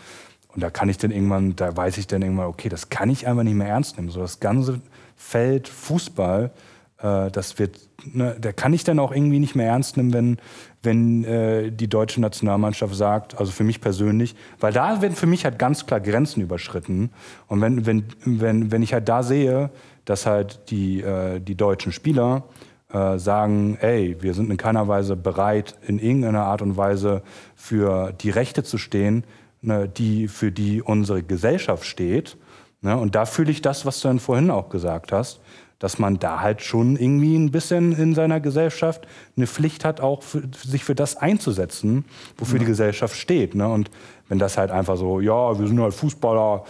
[0.54, 3.26] Und da kann ich dann irgendwann, da weiß ich dann irgendwann, okay, das kann ich
[3.26, 4.10] einfach nicht mehr ernst nehmen.
[4.10, 4.80] So das ganze
[5.16, 6.52] Feld Fußball,
[6.98, 10.38] äh, das wird, ne, da kann ich dann auch irgendwie nicht mehr ernst nehmen, wenn,
[10.82, 15.44] wenn äh, die deutsche Nationalmannschaft sagt, also für mich persönlich, weil da werden für mich
[15.44, 17.10] halt ganz klar Grenzen überschritten.
[17.48, 19.70] Und wenn, wenn, wenn, wenn ich halt da sehe,
[20.04, 22.44] dass halt die, äh, die deutschen Spieler
[22.92, 27.22] äh, sagen, ey, wir sind in keiner Weise bereit, in irgendeiner Art und Weise
[27.56, 29.24] für die Rechte zu stehen,
[29.64, 32.36] ne, die, für die unsere Gesellschaft steht.
[32.80, 32.96] Ne?
[32.96, 35.40] Und da fühle ich das, was du dann vorhin auch gesagt hast,
[35.78, 39.06] dass man da halt schon irgendwie ein bisschen in seiner Gesellschaft
[39.36, 42.04] eine Pflicht hat, auch für, sich für das einzusetzen,
[42.38, 43.54] wofür die Gesellschaft steht.
[43.54, 43.68] Ne?
[43.68, 43.90] Und
[44.28, 46.64] wenn das halt einfach so, ja, wir sind halt Fußballer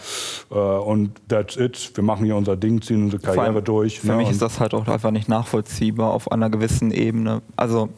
[0.50, 4.00] äh, und that's it, wir machen hier unser Ding, ziehen unsere Karriere allem durch.
[4.00, 4.16] Für ne?
[4.16, 7.42] mich Und- ist das halt auch einfach nicht nachvollziehbar auf einer gewissen Ebene.
[7.56, 7.90] Also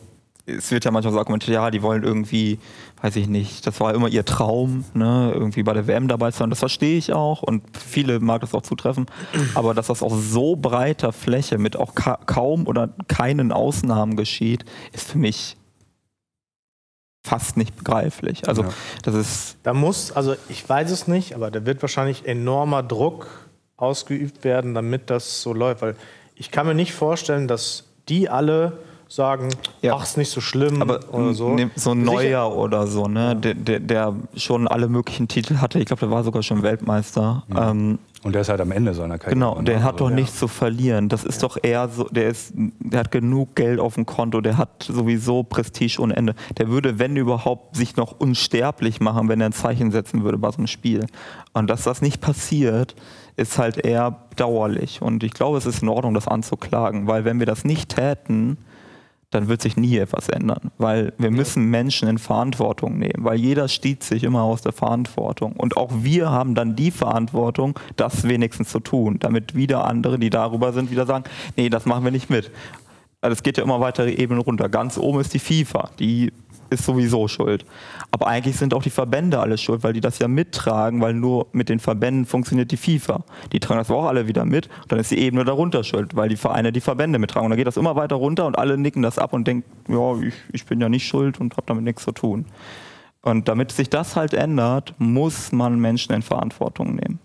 [0.47, 2.59] es wird ja manchmal so argumentiert, ja, die wollen irgendwie,
[3.03, 6.39] weiß ich nicht, das war immer ihr Traum, ne, irgendwie bei der WM dabei zu
[6.39, 6.51] sein.
[6.51, 9.07] Das verstehe ich auch und viele mag das auch zutreffen.
[9.55, 14.65] Aber dass das auf so breiter Fläche mit auch ka kaum oder keinen Ausnahmen geschieht,
[14.93, 15.57] ist für mich
[17.25, 18.47] fast nicht begreiflich.
[18.49, 18.73] Also Ja.
[19.03, 23.27] das ist Da muss, also ich weiß es nicht, aber da wird wahrscheinlich enormer Druck
[23.77, 25.83] ausgeübt werden, damit das so läuft.
[25.83, 25.97] Weil
[26.37, 28.79] ich kann mir nicht vorstellen, dass die alle
[29.09, 29.49] sagen,
[29.83, 29.95] Ja.
[29.97, 31.51] ach, ist nicht so schlimm Aber oder so.
[31.55, 33.37] ne- so ein Sicher- Neuer oder so, ne?
[33.37, 35.79] Der, der, der schon alle möglichen Titel hatte.
[35.79, 37.45] Ich glaube, der war sogar schon Weltmeister.
[37.57, 39.35] Ähm, Und der ist halt am Ende seiner Karriere.
[39.35, 39.85] genau, der ne?
[39.85, 41.09] hat Also, doch nichts zu verlieren.
[41.09, 44.59] Das ist doch eher so, der ist, der hat genug Geld auf dem Konto, der
[44.59, 46.35] hat sowieso Prestige ohne Ende.
[46.59, 50.51] Der würde, wenn überhaupt, sich noch unsterblich machen, wenn er ein Zeichen setzen würde bei
[50.51, 51.07] so einem Spiel.
[51.53, 52.97] Und dass das nicht passiert,
[53.37, 55.01] ist halt eher dauerlich.
[55.01, 58.57] Und ich glaube, es ist in Ordnung, das anzuklagen, weil wenn wir das nicht täten,
[59.31, 60.71] dann wird sich nie etwas ändern.
[60.79, 65.53] Weil wir müssen Menschen in Verantwortung nehmen, weil jeder stieß sich immer aus der Verantwortung.
[65.53, 70.31] Und auch wir haben dann die Verantwortung, das wenigstens zu tun, damit wieder andere, die
[70.31, 71.25] darüber sind, wieder sagen,
[71.57, 72.51] nee, das machen wir nicht mit.
[73.21, 74.69] Also es geht ja immer weitere Ebenen runter.
[74.69, 76.33] Ganz oben ist die FIFA, die
[76.71, 77.65] ist sowieso schuld.
[78.11, 81.47] Aber eigentlich sind auch die Verbände alle schuld, weil die das ja mittragen, weil nur
[81.53, 83.25] mit den Verbänden funktioniert die FIFA.
[83.53, 86.29] Die tragen das auch alle wieder mit und dann ist die Ebene darunter schuld, weil
[86.29, 87.47] die Vereine die Verbände mittragen.
[87.47, 90.21] Und dann geht das immer weiter runter und alle nicken das ab und denken, ja,
[90.21, 92.47] ich, ich bin ja nicht schuld und habe damit nichts zu tun.
[93.23, 97.19] Und damit sich das halt ändert, muss man Menschen in Verantwortung nehmen.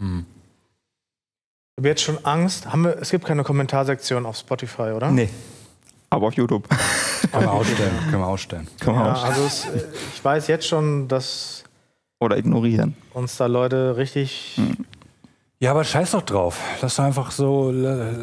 [0.00, 2.72] Ich habe jetzt schon Angst.
[2.72, 5.10] Haben wir, es gibt keine Kommentarsektion auf Spotify, oder?
[5.10, 5.28] Nee.
[6.10, 6.68] Aber auf YouTube.
[7.32, 7.98] Können wir ausstellen.
[8.10, 8.68] Können wir ausstellen.
[8.80, 9.84] Kann man Ja, auch- also es, äh,
[10.14, 11.64] ich weiß jetzt schon, dass
[12.20, 12.96] Oder ignorieren.
[13.14, 14.58] uns da Leute richtig
[15.60, 16.60] Ja, aber scheiß doch drauf.
[16.80, 17.74] Lass doch einfach so,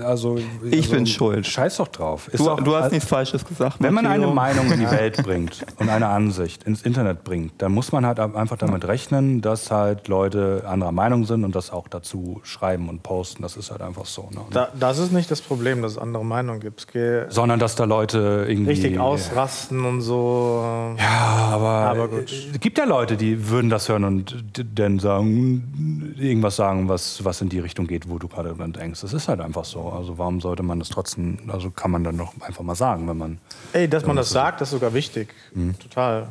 [0.06, 0.38] also.
[0.64, 1.46] Ich also, bin schuld.
[1.46, 2.30] Scheiß doch drauf.
[2.30, 3.76] Ist Du, doch, du hast nichts Falsches gesagt.
[3.80, 7.74] Wenn man eine Meinung in die Welt bringt und eine Ansicht ins Internet bringt, dann
[7.74, 11.90] muss man halt einfach damit rechnen, dass halt Leute anderer Meinung sind und das auch
[11.90, 13.42] dazu schreiben und posten.
[13.44, 14.30] Das ist halt einfach so.
[14.32, 14.40] Ne?
[14.52, 16.80] Da, das ist nicht das Problem, dass es andere Meinungen gibt.
[16.80, 18.72] Es geht Sondern dass da Leute irgendwie.
[18.72, 20.64] richtig ausrasten und so.
[20.98, 22.32] Ja, aber, Aber gut.
[22.54, 24.42] es gibt ja Leute, die würden das hören und
[24.74, 29.02] dann sagen, irgendwas sagen, was, was in die Richtung geht, wo du gerade dran denkst.
[29.02, 29.90] Das ist halt einfach so.
[29.90, 33.18] Also warum sollte man das trotzdem, also kann man dann doch einfach mal sagen, wenn
[33.18, 33.40] man,
[33.74, 35.34] Ey, dass man Ja, das sagt, das ist sogar wichtig.
[35.80, 36.28] Total.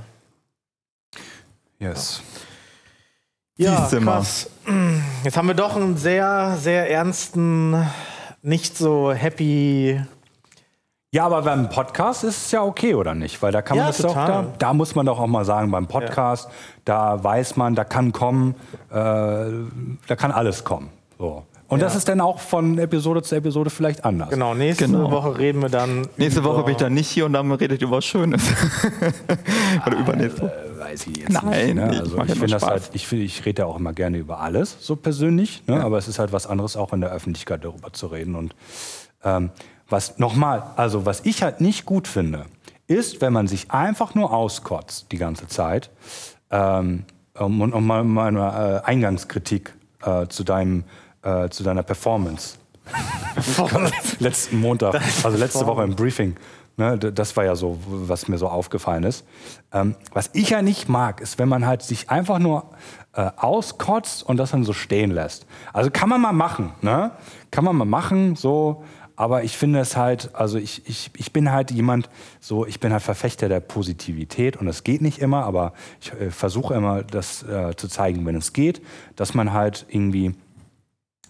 [1.79, 2.23] yes.
[3.57, 4.13] Ja, Zimmer.
[4.17, 4.51] krass.
[5.23, 7.77] Jetzt haben wir doch einen sehr, sehr ernsten,
[8.43, 10.01] nicht so happy.
[11.15, 13.41] Ja, aber beim Podcast ist es ja okay, oder nicht?
[13.41, 14.47] Weil da kann man Ja, das doch, da, total.
[14.59, 16.49] da muss man doch auch mal sagen, beim Podcast,
[16.85, 18.57] da weiß man, da kann kommen,
[18.91, 20.91] äh, da kann alles kommen.
[21.17, 21.45] So.
[21.69, 21.99] Und das Ja.
[21.99, 24.31] ist dann auch von Episode zu Episode vielleicht anders.
[24.31, 25.09] Genau, nächste Genau.
[25.12, 26.09] Woche reden wir dann.
[26.17, 28.43] Nächste über- Woche bin ich dann nicht hier und dann redet ihr über was Schönes.
[29.87, 30.47] Oder übernächste.
[30.47, 31.75] Äh, weiß ich jetzt Nein, nicht.
[31.77, 31.91] Ne?
[31.93, 32.71] ich Also ich ja nur finde das Spaß.
[32.71, 35.81] halt, ich, find, ich rede ja auch immer gerne über alles, so persönlich, ne?
[35.81, 38.35] aber es ist halt was anderes, auch in der Öffentlichkeit darüber zu reden.
[38.35, 38.55] Und
[39.25, 39.51] ähm,
[39.89, 42.47] was nochmal, also was ich halt nicht gut finde,
[42.87, 45.91] ist, wenn man sich einfach nur auskotzt die ganze Zeit.
[46.51, 47.05] Ähm,
[47.39, 50.85] um, und um mal meine äh, Eingangskritik äh, zu deinem,
[51.22, 52.59] äh, zu deiner Performance
[54.18, 56.37] letzten Montag, also letzte Woche im Briefing.
[56.76, 59.24] Ne, das war ja so, was mir so aufgefallen ist.
[59.72, 62.70] Ähm, was ich ja nicht mag, ist, wenn man halt sich einfach nur
[63.12, 65.47] äh, auskotzt und das dann so stehen lässt.
[65.72, 67.12] Also kann man mal machen, ne?
[67.53, 68.85] Kann man mal machen, so.
[69.17, 72.09] Aber ich finde es halt, also ich, ich, ich bin halt jemand,
[72.41, 76.31] so, ich bin halt Verfechter der Positivität und es geht nicht immer, aber ich äh,
[76.31, 78.83] versuche immer, das äh, zu zeigen, wenn es geht,
[79.15, 80.35] dass man halt irgendwie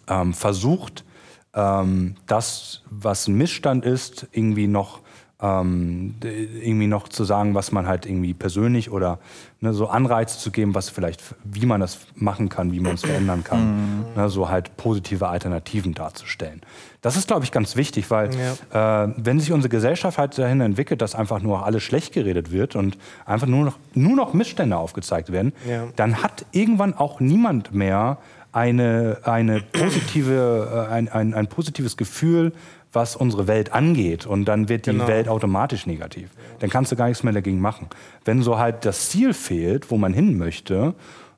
[0.09, 1.05] ähm, versucht,
[1.53, 5.01] ähm, das, was ein Missstand ist, irgendwie noch
[5.41, 9.19] ähm, irgendwie noch zu sagen, was man halt irgendwie persönlich oder
[9.65, 13.01] ne, so Anreize zu geben, was vielleicht, wie man das machen kann, wie man es
[13.01, 16.61] verändern kann, ne, so halt positive Alternativen darzustellen.
[17.01, 21.03] Das ist, glaube ich, ganz wichtig, weil äh, wenn sich unsere Gesellschaft halt dahin entwickelt,
[21.03, 22.97] dass einfach nur alles schlecht geredet wird und
[23.27, 25.85] einfach nur noch, nur noch Missstände aufgezeigt werden, Ja.
[25.97, 28.19] dann hat irgendwann auch niemand mehr
[28.53, 32.53] eine, eine positive, äh, ein, ein, ein positives Gefühl,
[32.95, 34.27] was unsere Welt angeht.
[34.27, 35.09] Und dann wird die Genau.
[35.09, 36.31] Welt automatisch negativ.
[36.61, 37.89] Dann kannst du gar nichts mehr dagegen machen.
[38.25, 40.95] Wenn so halt das Ziel fehlt, wo man hin möchte,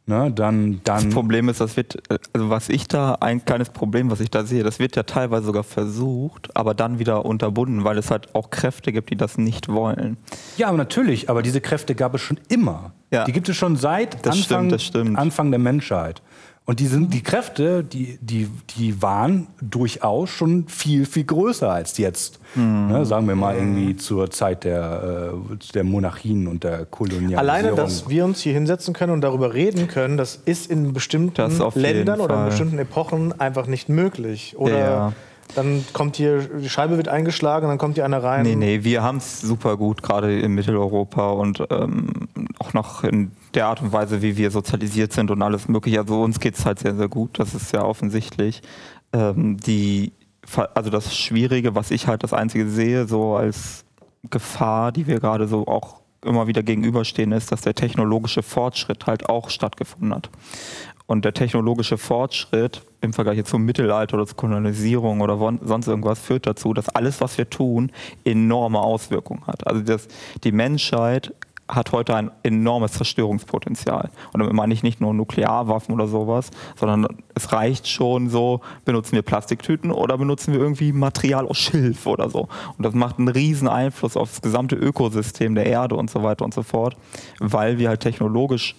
[0.07, 1.99] ne, dann, Das dann Problem ist, das wird,
[2.33, 5.47] also was ich da, ein kleines Problem, was ich da sehe, das wird ja teilweise
[5.47, 9.69] sogar versucht, aber dann wieder unterbunden, weil es halt auch Kräfte gibt, die das nicht
[9.69, 10.17] wollen.
[10.57, 12.93] Ja, aber natürlich, aber diese Kräfte gab es schon immer.
[13.11, 13.25] Ja.
[13.25, 15.19] Die gibt es schon seit Das Anfang, stimmt, das stimmt.
[15.19, 16.23] Anfang der Menschheit.
[16.69, 21.97] Und die, sind, die Kräfte, die, die, die waren durchaus schon viel, viel größer als
[21.97, 22.41] jetzt.
[22.57, 22.89] Mhm.
[22.89, 27.39] Ne, sagen wir mal irgendwie zur Zeit der, äh, der Monarchien und der Kolonialisierung.
[27.39, 31.53] Alleine, dass wir uns hier hinsetzen können und darüber reden können, das ist in bestimmten
[31.77, 34.55] Ländern oder in bestimmten Epochen einfach nicht möglich.
[34.59, 35.13] Oder Ja.
[35.55, 38.43] dann kommt hier, die Scheibe wird eingeschlagen, dann kommt hier einer rein.
[38.43, 42.27] Nee, nee, wir haben es super gut, gerade in Mitteleuropa und ähm,
[42.77, 45.99] noch in der Art und Weise, wie wir sozialisiert sind und alles mögliche.
[46.01, 48.63] Also uns geht es halt sehr, sehr gut, das ist ja offensichtlich.
[49.13, 50.13] Ähm, die,
[50.75, 53.85] also das Schwierige, was ich halt das Einzige sehe, so als
[54.31, 59.29] Gefahr, die wir gerade so auch immer wieder gegenüberstehen, ist, dass der technologische Fortschritt halt
[59.29, 60.31] auch stattgefunden hat.
[61.07, 66.47] Und der technologische Fortschritt im Vergleich zum Mittelalter oder zur Kolonisierung oder sonst irgendwas führt
[66.47, 67.93] dazu, dass alles, was wir tun,
[68.25, 69.67] enorme Auswirkungen hat.
[69.67, 70.09] Also das,
[70.43, 71.33] die Menschheit
[71.69, 74.11] hat heute ein enormes Zerstörungspotenzial.
[74.33, 79.13] Und damit meine ich nicht nur Nuklearwaffen oder sowas, sondern es reicht schon so, benutzen
[79.13, 82.49] wir Plastiktüten oder benutzen wir irgendwie Material aus Schilf oder so.
[82.77, 86.45] Und das macht einen riesen Einfluss auf das gesamte Ökosystem der Erde und so weiter
[86.45, 86.97] und so fort,
[87.41, 88.77] weil wir halt technologisch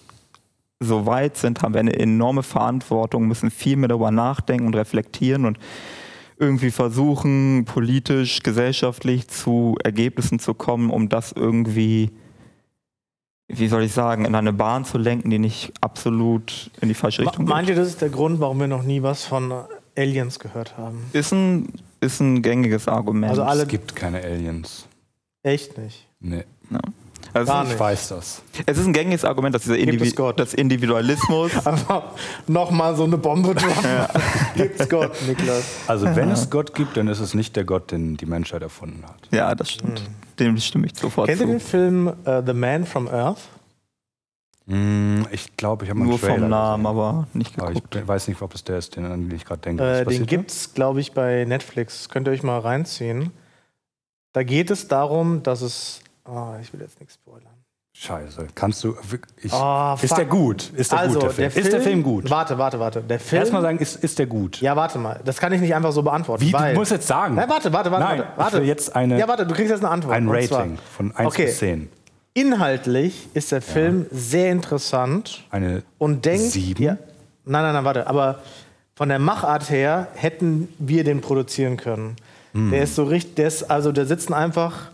[0.80, 5.44] so weit sind, haben wir eine enorme Verantwortung, müssen viel mehr darüber nachdenken und reflektieren
[5.44, 5.58] und
[6.38, 12.10] irgendwie versuchen, politisch, gesellschaftlich zu Ergebnissen zu kommen, um das irgendwie,
[13.48, 17.22] wie soll ich sagen, in eine Bahn zu lenken, die nicht absolut in die falsche
[17.22, 17.76] Ma- Richtung Meint geht.
[17.76, 19.52] ihr, das ist der Grund, warum wir noch nie was von
[19.96, 21.02] Aliens gehört haben?
[21.12, 23.30] Ist ein, ist ein gängiges Argument.
[23.30, 24.86] Also alle es gibt keine Aliens.
[25.42, 26.06] echt nicht.
[26.20, 26.80] Nee, ja.
[27.32, 27.74] Also Gar es, nicht.
[27.74, 28.42] ich weiß das.
[28.66, 32.04] es ist ein gängiges Argument, dass dieser Gibt Indivi es das Individualismus Einfach
[32.46, 34.06] nochmal so eine Bombe droppen.
[34.56, 35.64] Gibt's Gott, Niklas.
[35.86, 39.04] Also wenn es Gott gibt, dann ist es nicht der Gott, den die Menschheit erfunden
[39.04, 39.16] hat.
[39.30, 40.02] Ja, das stimmt.
[40.38, 41.52] Dem stimme ich sofort Kennt ihr zu.
[41.52, 43.40] den Film äh, The Man from Earth?
[44.66, 46.98] Hm, Ich glaube, ich habe mal einen Nur Trailer vom Namen, gesehen.
[46.98, 48.06] aber nicht Aber ich geguckt.
[48.08, 49.82] weiß nicht, ob es der ist, den, an den ich gerade denke.
[49.82, 50.24] Äh, den da?
[50.26, 52.08] gibt's, glaube ich, bei Netflix.
[52.08, 53.32] Könnt ihr euch mal reinziehen.
[54.34, 56.00] Da geht es darum, dass es.
[56.30, 57.54] Oh, ich will jetzt nichts spoilern.
[57.94, 58.46] Scheiße.
[58.54, 58.94] Kannst du.
[59.42, 60.70] Ich, Oh, ist der gut?
[60.76, 61.64] Ist der also, gut, der Film?
[61.64, 62.30] ist der Film gut?
[62.30, 63.00] Warte, warte, warte.
[63.00, 63.40] Der Film.
[63.40, 64.60] Erstmal sagen, ist, ist der gut?
[64.60, 65.20] ja, warte mal.
[65.24, 66.42] Das kann ich nicht einfach so beantworten.
[66.44, 66.52] Wie?
[66.52, 67.34] weil, Du musst jetzt sagen.
[67.34, 68.04] Nein, warte, warte, warte.
[68.04, 70.14] Nein, warte, ich will jetzt eine, Ja, warte, du kriegst jetzt eine Antwort.
[70.14, 71.46] ein Rating von 1 Okay.
[71.46, 71.88] bis 10.
[72.34, 76.52] Inhaltlich ist der Film sehr interessant Eine und denkt.
[76.52, 76.80] Sieben?
[76.82, 76.92] Ja,
[77.44, 78.06] nein, nein, nein, warte.
[78.06, 78.42] Aber
[78.94, 82.14] von der Machart her hätten wir den produzieren können.
[82.52, 82.70] Hm.
[82.70, 84.90] Der ist so richtig, der ist, also da sitzen einfach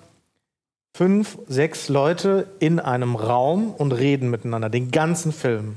[0.95, 5.75] fünf, sechs Leute in einem Raum und reden miteinander, den ganzen Film.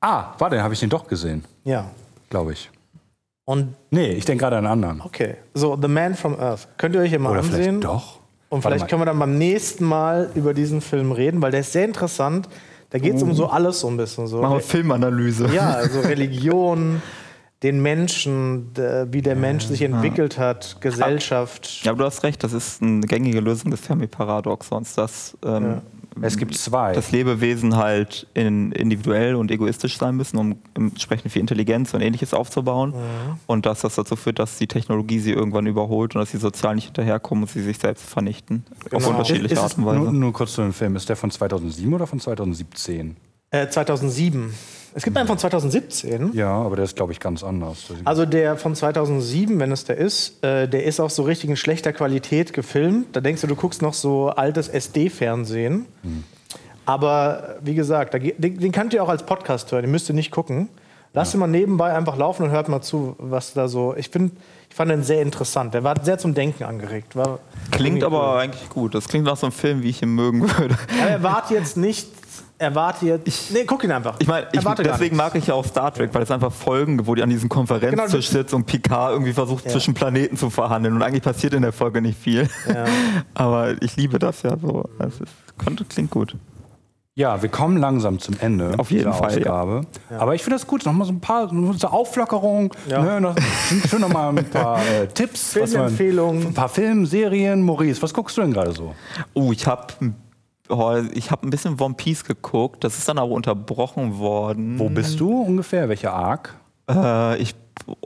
[0.00, 1.90] Ah, warte, habe ich den doch gesehen, Ja.
[2.28, 2.70] glaube ich.
[3.44, 5.00] Und Nee, ich denke gerade an einen anderen.
[5.00, 6.68] okay, so The Man from Earth.
[6.76, 7.62] Könnt ihr euch hier mal Oder ansehen?
[7.80, 8.18] vielleicht doch.
[8.50, 8.88] Und Warte vielleicht mal.
[8.88, 12.48] können wir dann beim nächsten Mal über diesen Film reden, weil der ist sehr interessant.
[12.90, 14.26] Da geht es um so alles so ein bisschen.
[14.26, 14.42] So.
[14.42, 15.48] Machen wir Filmanalyse.
[15.54, 17.00] Ja, also Religion,
[17.62, 18.70] den Menschen,
[19.10, 21.80] wie der Mensch sich entwickelt hat, Gesellschaft.
[21.84, 25.80] Ja, aber du hast recht, das ist eine gängige Lösung des Fermi-Paradoxons, dass ähm,
[26.20, 26.92] Es gibt zwei.
[26.92, 32.34] dass Lebewesen halt in, individuell und egoistisch sein müssen, um entsprechend viel Intelligenz und ähnliches
[32.34, 32.94] aufzubauen.
[33.46, 36.74] Und dass das dazu führt, dass die Technologie sie irgendwann überholt und dass sie sozial
[36.74, 38.64] nicht hinterherkommen und sie sich selbst vernichten.
[38.86, 39.08] Auf Genau.
[39.10, 39.98] unterschiedliche ist Art und Weise.
[40.00, 40.96] nur, nur kurz zu dem Film.
[40.96, 43.16] Ist der von 2007 oder von 2017?
[43.50, 44.52] Äh, 2007.
[44.94, 46.32] Es gibt einen von 2017.
[46.34, 47.86] Ja, aber der ist, glaube ich, ganz anders.
[48.04, 51.56] Also der von 2007, wenn es der ist, äh, der ist auch so richtig in
[51.56, 53.08] schlechter Qualität gefilmt.
[53.16, 55.86] Da denkst du, du guckst noch so altes SD-Fernsehen.
[56.84, 59.82] Aber wie gesagt, den, den könnt ihr auch als Podcast hören.
[59.82, 60.68] Den müsst ihr nicht gucken.
[61.14, 63.94] Lasst ihn mal nebenbei einfach laufen und hört mal zu, was da so.
[63.96, 64.34] Ich finde,
[64.70, 65.74] ich fand den sehr interessant.
[65.74, 67.14] Der war sehr zum Denken angeregt.
[67.16, 67.38] War
[67.70, 68.38] Klingt aber cool.
[68.40, 68.94] eigentlich gut.
[68.94, 70.76] Das klingt nach so einem Film, wie ich ihn mögen würde.
[71.00, 72.08] Aber erwarte jetzt nicht.
[72.58, 73.50] Erwarte jetzt.
[73.52, 74.16] nee, guck ihn einfach.
[74.20, 77.14] Ich meine, ich, deswegen mag ich ja auch Star Trek, weil es einfach Folgen, wo
[77.14, 79.72] die an diesem Konferenztisch Genau, sitzt und Picard irgendwie versucht, Ja.
[79.72, 80.94] zwischen Planeten zu verhandeln.
[80.94, 82.48] Und eigentlich passiert in der Folge nicht viel.
[82.68, 82.84] Ja.
[83.34, 84.84] Aber ich liebe das ja so.
[85.00, 86.36] Es ist, klingt gut.
[87.14, 89.52] Ja, wir kommen langsam zum Ende Auf jeden Fall, ja.
[89.52, 89.82] Ausgabe.
[90.18, 90.86] Aber ich finde das gut.
[90.86, 92.72] Nochmal so ein paar so Auflockerung.
[92.88, 93.02] Ja.
[93.02, 93.36] Ne, noch,
[93.90, 95.52] schön nochmal ein paar äh, Tipps.
[95.52, 96.46] Filmempfehlungen.
[96.46, 97.62] Ein paar Filme, Serien.
[97.62, 98.94] Maurice, was guckst du denn gerade so?
[99.34, 99.88] Oh, ich habe
[101.12, 102.84] ich hab ein bisschen One Piece geguckt.
[102.84, 104.78] Das ist dann aber unterbrochen worden.
[104.78, 105.88] Wo bist du ungefähr?
[105.88, 106.54] Welcher Arc?
[106.88, 107.54] Äh, ich,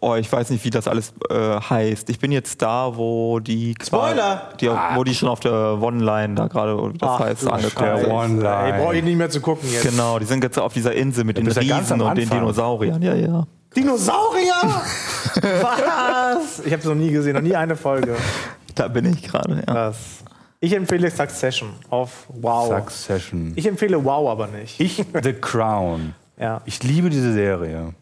[0.00, 2.10] oh, ich weiß nicht, wie das alles äh, heißt.
[2.10, 4.50] Ich bin jetzt da, wo die Spoiler!
[4.60, 8.10] die, wo die schon auf der One-Line da gerade, das Ach, heißt, angekommen sind.
[8.10, 8.74] Online.
[8.74, 9.88] Ey, brauche ich nicht mehr zu gucken jetzt.
[9.88, 12.28] Genau, die sind jetzt auf dieser Insel mit den ja ganz Riesen und den.
[12.28, 13.02] Dinosauriern.
[13.02, 13.46] Ja, ja.
[13.74, 14.82] Dinosaurier?
[15.42, 16.60] Was?
[16.64, 18.16] Ich habe es noch nie gesehen, noch nie eine Folge.
[18.74, 19.56] Da bin ich gerade.
[19.66, 19.72] Ja.
[19.72, 20.24] Krass.
[20.60, 22.68] Ich empfehle Succession auf Wow.
[22.68, 23.52] Succession.
[23.56, 24.80] Ich empfehle Wow aber nicht.
[24.80, 26.14] Ich, The Crown.
[26.38, 26.60] Ja.
[26.66, 27.94] Ich liebe diese Serie.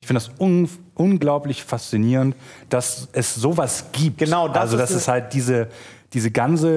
[0.00, 2.36] Ich finde das un unglaublich faszinierend,
[2.68, 4.18] dass es sowas gibt.
[4.18, 5.66] Genau, das Also, ist dass eine- es halt diese,
[6.12, 6.68] diese ganze,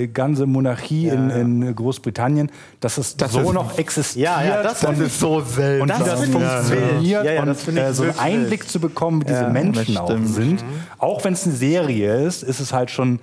[0.00, 2.50] äh, ganze Monarchie Ja, in, in Großbritannien,
[2.80, 4.24] dass es Das so ist- noch existiert.
[4.24, 5.82] Ja, ja, das und, finde ist so selten.
[5.82, 7.02] und das wie das funktioniert.
[7.24, 9.48] Ja, ja, und das finde ich äh, so einen Einblick zu bekommen, wie diese Ja,
[9.50, 10.64] Menschen das auch sind.
[10.96, 13.18] Auch wenn es eine Serie ist, ist es halt schon,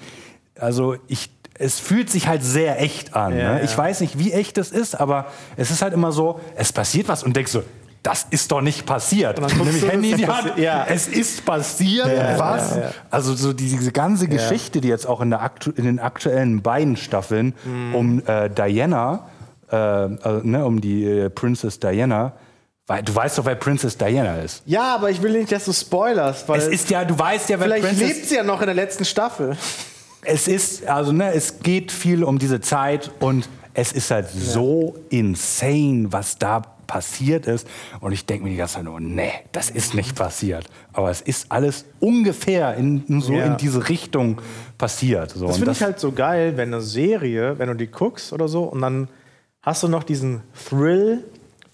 [0.60, 1.30] also ich,
[1.60, 3.38] es fühlt sich halt sehr echt an.
[3.38, 3.62] Ja, ne?
[3.64, 7.08] Ich weiß nicht, wie echt es ist, aber es ist halt immer so, es passiert
[7.08, 7.64] was und denkst so,
[8.04, 9.40] das ist doch nicht passiert.
[9.40, 10.58] Und dann Nämlich du, Handy in es die ist Hand.
[10.58, 10.86] ja.
[10.88, 12.08] Es ist passiert.
[12.08, 12.76] Ja, was?
[12.78, 12.92] ja.
[13.10, 15.36] Also so diese ganze Geschichte, die jetzt auch in,
[15.76, 17.96] in den aktuellen beiden Staffeln Mhm.
[17.96, 19.28] um äh, Diana,
[19.70, 22.34] äh, also, ne, um die äh, Princess Diana,
[22.86, 24.62] weil du weißt doch, wer Princess Diana ist.
[24.66, 27.60] Ja, aber ich will nicht, dass du spoilerst, weil Es ist ja, du weißt ja,
[27.60, 29.58] wer vielleicht Princess lebt sie ja noch in der letzten Staffel.
[30.24, 34.96] Es ist, also ne, es geht viel um diese Zeit und es ist halt so
[35.10, 37.68] insane, was da passiert ist.
[38.00, 40.66] Und ich denke mir die ganze Zeit nur, nee, das ist nicht passiert.
[40.94, 43.46] Aber es ist alles ungefähr in, so Ja.
[43.46, 44.42] in diese Richtung
[44.78, 45.32] passiert.
[45.32, 45.48] So.
[45.48, 48.64] Das finde ich halt so geil, wenn eine Serie, wenn du die guckst oder so,
[48.64, 49.10] und dann
[49.62, 51.24] hast du noch diesen Thrill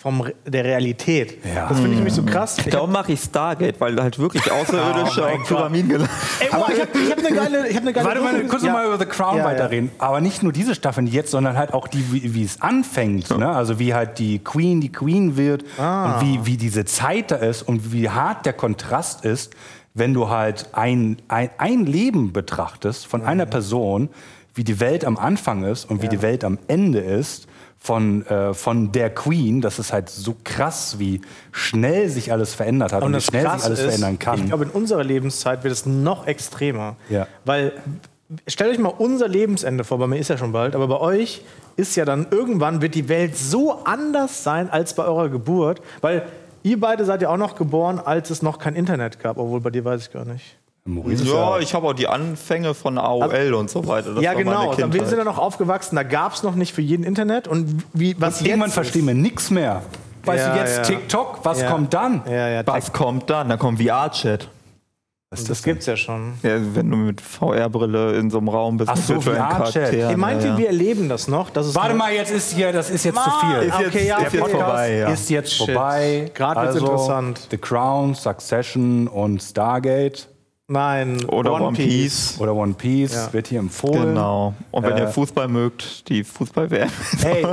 [0.03, 1.39] vom, Re- der Realität.
[1.55, 1.67] Ja.
[1.69, 2.57] Das finde ich nämlich so krass.
[2.59, 5.47] Ich Darum mache ich Stargate, weil halt wirklich Außerirdische Oh auf.
[5.47, 8.43] Pyramiden gelandet ey, oh, ich habe hab eine geile, ich hab eine geile Warte mal,
[8.43, 8.67] kurz Ja.
[8.73, 9.49] noch mal über The Crown Ja, ja.
[9.49, 9.89] weiterreden.
[9.97, 13.35] Aber nicht nur diese Staffeln jetzt, sondern halt auch die, wie, wie es anfängt.
[13.35, 13.47] Ne?
[13.49, 16.19] Also wie halt die Queen die Queen wird Ah.
[16.19, 19.53] und wie, wie diese Zeit da ist und wie hart der Kontrast ist,
[19.93, 24.09] wenn du halt ein, ein, ein Leben betrachtest von einer Person,
[24.55, 27.47] wie die Welt am Anfang ist und wie die Welt am Ende ist.
[27.85, 31.19] Von, äh, von der Queen, das ist halt so krass, wie
[31.51, 34.39] schnell sich alles verändert hat und, Und wie schnell sich alles ist, verändern kann.
[34.39, 36.95] Ich glaube, in unserer Lebenszeit wird es noch extremer.
[37.09, 37.27] Ja.
[37.43, 37.73] Weil
[38.47, 41.41] stellt euch mal unser Lebensende vor, bei mir ist ja schon bald, aber bei euch
[41.75, 46.23] ist ja dann irgendwann wird die Welt so anders sein als bei eurer Geburt, weil
[46.63, 49.71] ihr beide seid ja auch noch geboren, als es noch kein Internet gab, obwohl bei
[49.71, 50.57] dir weiß ich gar nicht.
[50.85, 54.15] Maurice Ja, ich habe auch die Anfänge von AOL und so weiter.
[54.15, 54.73] Das ja, genau.
[54.75, 57.85] Dann, wir sind ja noch aufgewachsen, da gab es noch nicht für jeden Internet und
[57.93, 59.81] wie was Und irgendwann verstehen wir nichts mehr.
[60.25, 60.83] Weißt Ja, du, jetzt ja.
[60.83, 61.71] TikTok, was Ja.
[61.71, 62.21] kommt dann?
[62.25, 62.31] ist.
[62.31, 63.49] Ja, ja, Was kommt dann?
[63.49, 64.49] Dann kommt VR-Chat.
[65.31, 66.33] Ist das gibt's ja schon.
[66.43, 68.89] Ja, wenn du mit VR-Brille in so einem Raum bist.
[68.91, 69.93] Ach so, VR-Chat.
[69.93, 70.57] Ihr meint, ja, ja.
[70.57, 71.49] wir erleben das noch?
[71.49, 73.67] Das ist Warte mal, jetzt ist hier, das ist jetzt zu viel.
[73.67, 74.37] Ist jetzt- okay, ja, ist okay.
[74.37, 75.07] jetzt vorbei, ja.
[75.09, 75.65] Ist jetzt Shit.
[75.67, 76.31] vorbei.
[76.37, 77.47] Wird's also, interessant.
[77.49, 80.27] The Crown, Succession und Stargate
[80.73, 82.37] Nein, Oder One Piece.
[82.39, 83.31] oder One Piece Ja.
[83.33, 84.09] wird hier empfohlen.
[84.09, 84.53] Genau.
[84.71, 86.89] Und wenn Äh, ihr Fußball mögt, die Fußball-WM.
[87.21, 87.45] Hey,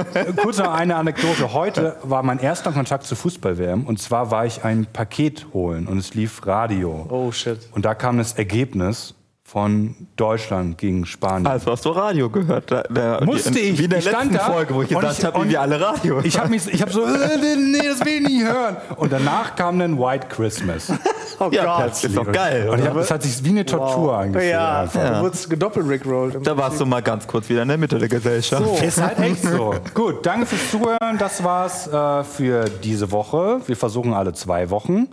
[0.43, 1.53] kurz noch eine Anekdote.
[1.53, 5.99] Heute war mein erster Kontakt zu Fußball-WM und zwar war ich ein Paket holen und
[5.99, 7.07] es lief Radio.
[7.11, 7.59] Oh shit.
[7.73, 9.14] Und da kam das Ergebnis
[9.51, 11.48] von Deutschland gegen Spanien.
[11.48, 12.70] Also hast du Radio gehört.
[12.70, 13.78] Da, da, Musste die, ich.
[13.80, 16.38] Wie in der ich stand letzten Folge, wo ich gesagt habe, wir alle Radio Ich
[16.38, 18.76] habe mich, ich habe so, äh, nee, das will ich nicht hören.
[18.94, 20.92] Und danach kam dann White Christmas.
[21.42, 22.05] Oh Ja, Gott.
[22.05, 22.68] ist doch geil.
[22.68, 24.53] Und hab, es hat sich wie eine Tortur angefühlt.
[24.53, 25.09] Ja, einfach.
[25.09, 26.46] du wurdest gedoppelt rickrollt.
[26.46, 28.62] Da warst du mal ganz kurz wieder in der Mitte der Gesellschaft.
[28.62, 28.84] So.
[28.84, 29.74] Ist halt echt so.
[29.94, 31.16] Gut, danke fürs Zuhören.
[31.18, 33.62] Das war's äh, für diese Woche.
[33.66, 35.09] Wir versuchen alle zwei Wochen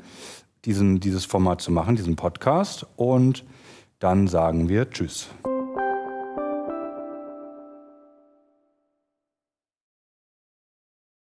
[0.65, 2.85] diesen, dieses Format zu machen, diesen Podcast.
[2.97, 3.45] Und
[3.99, 5.29] dann sagen wir Tschüss.